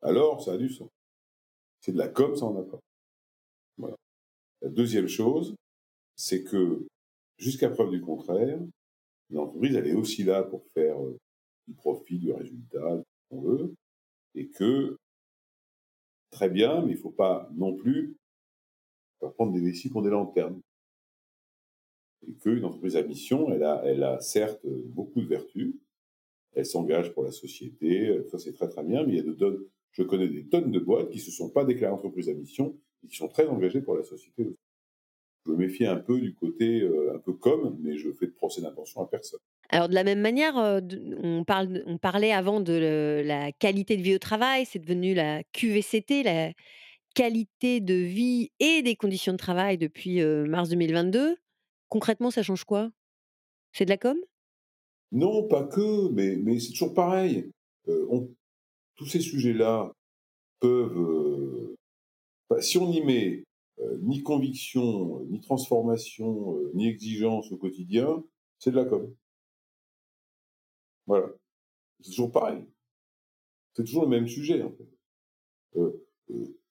alors 0.02 0.42
ça 0.42 0.52
a 0.52 0.56
du 0.56 0.68
sens. 0.68 0.88
C'est 1.80 1.92
de 1.92 1.98
la 1.98 2.08
com, 2.08 2.34
ça 2.34 2.46
en 2.46 2.60
a 2.60 2.64
pas. 2.64 2.80
Voilà. 3.76 3.96
La 4.62 4.68
deuxième 4.68 5.08
chose, 5.08 5.54
c'est 6.16 6.42
que 6.42 6.86
jusqu'à 7.38 7.70
preuve 7.70 7.90
du 7.90 8.00
contraire, 8.00 8.58
l'entreprise, 9.30 9.76
elle 9.76 9.86
est 9.86 9.94
aussi 9.94 10.24
là 10.24 10.42
pour 10.42 10.64
faire 10.74 10.96
du 11.68 11.74
profit, 11.74 12.18
du 12.18 12.32
résultat, 12.32 13.02
qu'on 13.28 13.40
veut, 13.40 13.74
et 14.34 14.48
que, 14.48 14.96
très 16.30 16.48
bien, 16.48 16.82
mais 16.82 16.92
il 16.92 16.96
ne 16.96 17.00
faut 17.00 17.10
pas 17.10 17.48
non 17.54 17.74
plus 17.76 18.16
prendre 19.20 19.52
des 19.52 19.60
vessies 19.60 19.90
pour 19.90 20.02
des 20.02 20.10
lanternes. 20.10 20.60
Et 22.26 22.34
qu'une 22.34 22.64
entreprise 22.64 22.96
à 22.96 23.02
mission, 23.02 23.52
elle 23.52 23.62
a, 23.62 23.82
elle 23.84 24.02
a 24.02 24.20
certes 24.20 24.66
beaucoup 24.66 25.20
de 25.20 25.26
vertus, 25.26 25.74
elle 26.54 26.66
s'engage 26.66 27.12
pour 27.12 27.22
la 27.22 27.30
société, 27.30 28.24
ça 28.30 28.38
c'est 28.38 28.52
très 28.52 28.68
très 28.68 28.82
bien, 28.82 29.04
mais 29.04 29.12
il 29.12 29.16
y 29.16 29.20
a 29.20 29.24
de 29.24 29.32
tonnes, 29.32 29.64
je 29.92 30.02
connais 30.02 30.28
des 30.28 30.46
tonnes 30.46 30.72
de 30.72 30.80
boîtes 30.80 31.10
qui 31.10 31.18
ne 31.18 31.22
se 31.22 31.30
sont 31.30 31.50
pas 31.50 31.64
déclarées 31.64 31.92
entreprises 31.92 32.28
à 32.28 32.34
mission 32.34 32.76
et 33.04 33.08
qui 33.08 33.16
sont 33.16 33.28
très 33.28 33.46
engagées 33.46 33.82
pour 33.82 33.94
la 33.94 34.02
société 34.02 34.56
je 35.48 35.52
me 35.52 35.56
méfie 35.56 35.86
un 35.86 35.96
peu 35.96 36.20
du 36.20 36.34
côté 36.34 36.82
euh, 36.82 37.14
un 37.14 37.18
peu 37.18 37.32
comme, 37.32 37.78
mais 37.80 37.96
je 37.96 38.12
fais 38.12 38.26
de 38.26 38.32
procès 38.32 38.60
d'intention 38.60 39.02
à 39.02 39.06
personne. 39.06 39.40
Alors 39.70 39.88
de 39.88 39.94
la 39.94 40.04
même 40.04 40.20
manière, 40.20 40.54
on, 40.56 41.44
parlait 41.44 42.32
avant 42.32 42.60
de 42.60 43.22
la 43.24 43.52
qualité 43.52 43.96
de 43.96 44.02
vie 44.02 44.14
au 44.14 44.18
travail, 44.18 44.64
c'est 44.64 44.78
devenu 44.78 45.14
la 45.14 45.42
QVCT, 45.52 46.22
la 46.22 46.52
qualité 47.14 47.80
de 47.80 47.94
vie 47.94 48.50
et 48.60 48.82
des 48.82 48.96
conditions 48.96 49.32
de 49.32 49.38
travail 49.38 49.76
depuis 49.76 50.22
mars 50.22 50.70
2022. 50.70 51.36
Concrètement, 51.88 52.30
ça 52.30 52.42
change 52.42 52.64
quoi? 52.64 52.90
C'est 53.72 53.84
de 53.84 53.90
la 53.90 53.98
com? 53.98 54.16
Non, 55.12 55.46
pas 55.48 55.64
que, 55.64 56.10
mais, 56.12 56.60
c'est 56.60 56.70
toujours 56.70 56.94
pareil. 56.94 57.50
tous 57.84 59.06
ces 59.06 59.20
sujets-là 59.20 59.92
peuvent... 60.60 61.74
si 62.60 62.78
on 62.78 62.90
y 62.90 63.02
met 63.02 63.44
ni 64.00 64.22
conviction, 64.22 65.24
ni 65.28 65.40
transformation, 65.40 66.56
ni 66.74 66.88
exigence 66.88 67.52
au 67.52 67.58
quotidien, 67.58 68.24
c'est 68.58 68.70
de 68.70 68.76
la 68.76 68.86
com. 68.86 69.14
Voilà. 71.08 71.26
C'est 72.00 72.10
toujours 72.10 72.30
pareil. 72.30 72.64
C'est 73.74 73.82
toujours 73.82 74.04
le 74.04 74.10
même 74.10 74.28
sujet, 74.28 74.62
en 74.62 74.70
fait. 74.70 74.88
Euh, 75.76 76.06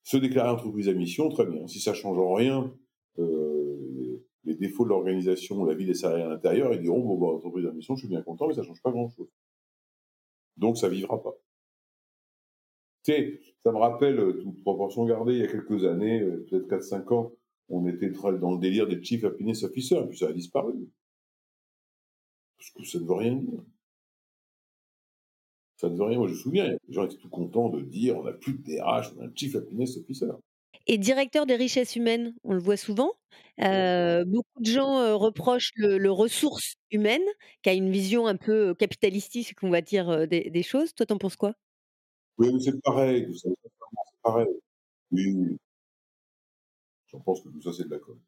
se 0.04 0.16
déclarer 0.16 0.50
entreprise 0.50 0.88
à 0.88 0.94
mission, 0.94 1.28
très 1.28 1.46
bien. 1.46 1.68
Si 1.68 1.82
ça 1.82 1.94
change 1.94 2.18
en 2.18 2.34
rien 2.34 2.74
les 3.18 4.56
défauts 4.56 4.86
de 4.86 4.90
l'organisation, 4.90 5.66
la 5.66 5.74
vie 5.74 5.86
des 5.86 5.94
salariés 5.94 6.24
à 6.24 6.30
l'intérieur, 6.30 6.74
ils 6.74 6.82
diront, 6.82 7.02
bon, 7.02 7.18
bah, 7.18 7.28
entreprise 7.36 7.66
à 7.66 7.74
mission, 7.74 7.96
je 7.96 8.02
suis 8.02 8.08
bien 8.08 8.22
content, 8.22 8.48
mais 8.48 8.54
ça 8.54 8.64
change 8.64 8.82
pas 8.82 8.92
grand-chose. 8.92 9.28
Donc, 10.56 10.78
ça 10.78 10.88
vivra 10.88 11.22
pas 11.22 11.34
ça 13.64 13.72
me 13.72 13.78
rappelle, 13.78 14.20
euh, 14.20 14.34
toute 14.34 14.62
proportion 14.62 15.06
gardée, 15.06 15.34
il 15.34 15.40
y 15.40 15.44
a 15.44 15.48
quelques 15.48 15.86
années, 15.86 16.22
euh, 16.22 16.46
peut-être 16.50 16.68
4-5 16.68 17.14
ans, 17.14 17.32
on 17.70 17.88
était 17.88 18.10
dans 18.10 18.54
le 18.54 18.60
délire 18.60 18.88
des 18.88 19.02
Chief 19.04 19.24
Happiness 19.24 19.64
Officers, 19.64 20.08
puis 20.08 20.18
ça 20.18 20.28
a 20.28 20.34
disparu. 20.34 20.74
Parce 22.58 22.72
que 22.72 22.84
ça 22.84 23.00
ne 23.00 23.06
veut 23.06 23.14
rien 23.14 23.36
dire. 23.36 23.62
Ça 25.78 25.90
ne 25.90 25.96
veut 25.96 26.04
rien. 26.04 26.18
Moi, 26.18 26.28
je 26.28 26.34
me 26.34 26.38
souviens, 26.38 26.68
les 26.70 26.94
gens 26.94 27.06
étaient 27.06 27.18
tout 27.18 27.30
contents 27.30 27.70
de 27.70 27.82
dire 27.82 28.18
on 28.18 28.24
n'a 28.24 28.34
plus 28.34 28.54
de 28.54 28.64
DRH, 28.64 29.14
on 29.16 29.22
a 29.22 29.26
un 29.26 29.32
Chief 29.34 29.56
Happiness 29.56 29.98
Officer. 29.98 30.32
Et 30.88 30.98
directeur 30.98 31.46
des 31.46 31.56
richesses 31.56 31.96
humaines, 31.96 32.34
on 32.44 32.54
le 32.54 32.60
voit 32.60 32.78
souvent. 32.78 33.14
Euh, 33.62 34.24
beaucoup 34.26 34.62
de 34.62 34.66
gens 34.66 35.18
reprochent 35.18 35.72
le, 35.76 36.10
ressource 36.10 36.76
humaine, 36.92 37.24
qui 37.62 37.70
a 37.70 37.74
une 37.74 37.92
vision 37.92 38.26
un 38.26 38.38
peu 38.38 38.74
capitalistique, 38.74 39.54
qu'on 39.56 39.70
va 39.70 39.82
dire, 39.82 40.28
des, 40.28 40.50
des 40.50 40.64
choses. 40.64 40.94
Toi, 40.94 41.06
t'en 41.06 41.18
penses 41.18 41.36
quoi? 41.36 41.54
Oui, 42.38 42.54
mais 42.54 42.60
c'est 42.60 42.82
pareil, 42.82 43.28
c'est 43.36 43.50
pareil. 44.22 44.48
Oui, 45.12 45.58
j'en 47.08 47.20
pense 47.20 47.42
que 47.42 47.50
tout 47.50 47.62
ça, 47.62 47.74
c'est 47.74 47.86
de 47.86 47.90
la 47.90 48.00
com. 48.00 48.20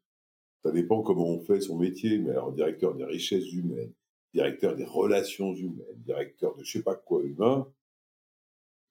Ça 0.62 0.72
dépend 0.72 1.02
comment 1.02 1.26
on 1.26 1.40
fait 1.40 1.60
son 1.60 1.78
métier, 1.78 2.18
mais 2.18 2.30
alors 2.30 2.52
directeur 2.52 2.94
des 2.94 3.04
richesses 3.04 3.52
humaines, 3.52 3.92
directeur 4.32 4.76
des 4.76 4.84
relations 4.84 5.54
humaines, 5.54 5.86
directeur 5.96 6.56
de 6.56 6.62
je 6.62 6.72
sais 6.72 6.82
pas 6.82 6.94
quoi 6.94 7.22
humain, 7.22 7.70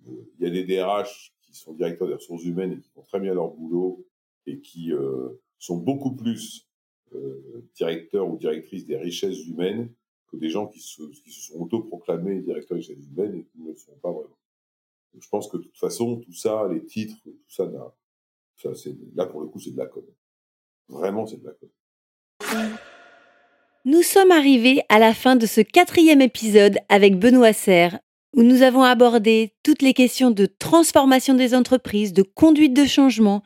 euh, 0.08 0.12
il 0.40 0.46
y 0.46 0.48
a 0.48 0.52
des 0.52 0.64
DRH 0.64 1.34
qui 1.42 1.54
sont 1.54 1.74
directeurs 1.74 2.08
des 2.08 2.16
ressources 2.16 2.44
humaines 2.44 2.74
et 2.74 2.80
qui 2.80 2.90
font 2.90 3.02
très 3.02 3.20
bien 3.20 3.34
leur 3.34 3.50
boulot 3.50 4.06
et 4.46 4.60
qui 4.60 4.94
euh, 4.94 5.30
sont 5.58 5.78
beaucoup 5.78 6.16
plus 6.16 6.68
euh, 7.14 7.68
directeurs 7.76 8.30
ou 8.30 8.38
directrices 8.38 8.86
des 8.86 8.98
richesses 8.98 9.46
humaines 9.46 9.92
que 10.28 10.38
des 10.38 10.50
gens 10.50 10.68
qui 10.68 10.80
se, 10.80 11.02
qui 11.24 11.32
se 11.32 11.52
sont 11.52 11.60
autoproclamés 11.60 12.42
directeurs 12.42 12.78
des 12.78 12.84
richesses 12.84 13.06
humaines 13.06 13.36
et 13.36 13.44
qui 13.46 13.60
ne 13.62 13.72
le 13.72 13.78
sont 13.78 13.96
pas 14.02 14.12
vraiment 14.12 14.40
je 15.18 15.28
pense 15.30 15.48
que 15.48 15.58
de 15.58 15.64
toute 15.64 15.78
façon, 15.78 16.18
tout 16.18 16.34
ça, 16.34 16.68
les 16.72 16.86
titres, 16.86 17.18
tout 17.24 17.34
ça, 17.48 17.66
là 19.16 19.26
pour 19.26 19.42
le 19.42 19.48
coup, 19.48 19.60
c'est 19.60 19.72
de 19.72 19.78
la 19.78 19.88
com. 19.88 20.04
Vraiment, 20.88 21.26
c'est 21.26 21.38
de 21.38 21.46
la 21.46 21.54
com. 21.54 21.70
Nous 23.86 24.04
sommes 24.04 24.32
arrivés 24.32 24.82
à 24.90 25.00
la 25.00 25.14
fin 25.14 25.38
de 25.38 25.46
ce 25.46 25.62
quatrième 25.62 26.20
épisode 26.20 26.80
avec 26.90 27.18
Benoît 27.18 27.54
Serre, 27.54 28.00
où 28.36 28.44
nous 28.44 28.62
avons 28.62 28.84
abordé 28.84 29.54
toutes 29.64 29.82
les 29.82 29.94
questions 29.94 30.32
de 30.32 30.48
transformation 30.48 31.34
des 31.34 31.56
entreprises, 31.56 32.12
de 32.12 32.22
conduite 32.22 32.74
de 32.74 32.86
changement 32.86 33.42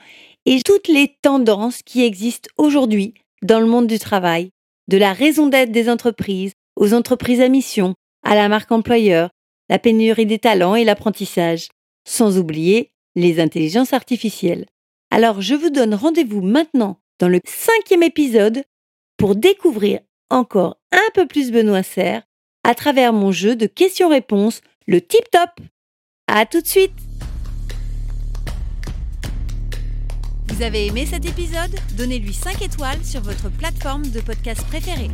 et 0.48 0.62
toutes 0.64 0.88
les 0.88 1.16
tendances 1.22 1.84
qui 1.84 2.04
existent 2.04 2.50
aujourd'hui 2.58 3.14
dans 3.44 3.60
le 3.60 3.68
monde 3.68 3.86
du 3.86 4.00
travail, 4.00 4.50
de 4.88 4.98
la 4.98 5.14
raison 5.14 5.50
d'être 5.50 5.72
des 5.72 5.88
entreprises 5.88 6.54
aux 6.76 6.96
entreprises 6.96 7.40
à 7.40 7.48
mission, 7.48 7.94
à 8.24 8.34
la 8.34 8.50
marque 8.50 8.72
employeur, 8.72 9.30
la 9.70 9.78
pénurie 9.78 10.26
des 10.26 10.40
talents 10.40 10.74
et 10.74 10.84
l'apprentissage, 10.84 11.68
sans 12.08 12.40
oublier 12.40 12.90
les 13.16 13.40
intelligences 13.40 13.94
artificielles. 13.94 14.66
Alors 15.12 15.42
je 15.42 15.54
vous 15.54 15.70
donne 15.70 15.94
rendez-vous 15.94 16.42
maintenant 16.42 16.98
dans 17.20 17.30
le 17.30 17.40
cinquième 17.46 18.02
épisode 18.02 18.64
pour 19.18 19.36
découvrir 19.36 20.00
encore 20.34 20.78
un 20.92 21.10
peu 21.14 21.28
plus 21.28 21.52
Benoît 21.52 21.84
Serre 21.84 22.24
à 22.64 22.76
travers 22.76 23.14
mon 23.14 23.32
jeu 23.32 23.56
de 23.56 23.66
questions-réponses, 23.66 24.62
le 24.88 25.02
tip 25.02 25.30
top. 25.32 25.50
À 26.28 26.46
tout 26.46 26.62
de 26.62 26.68
suite. 26.68 26.94
Vous 30.48 30.62
avez 30.62 30.88
aimé 30.88 31.06
cet 31.06 31.26
épisode? 31.26 31.76
Donnez-lui 31.98 32.34
5 32.34 32.62
étoiles 32.62 33.04
sur 33.04 33.22
votre 33.22 33.50
plateforme 33.50 34.08
de 34.10 34.22
podcast 34.22 34.66
préférée. 34.68 35.10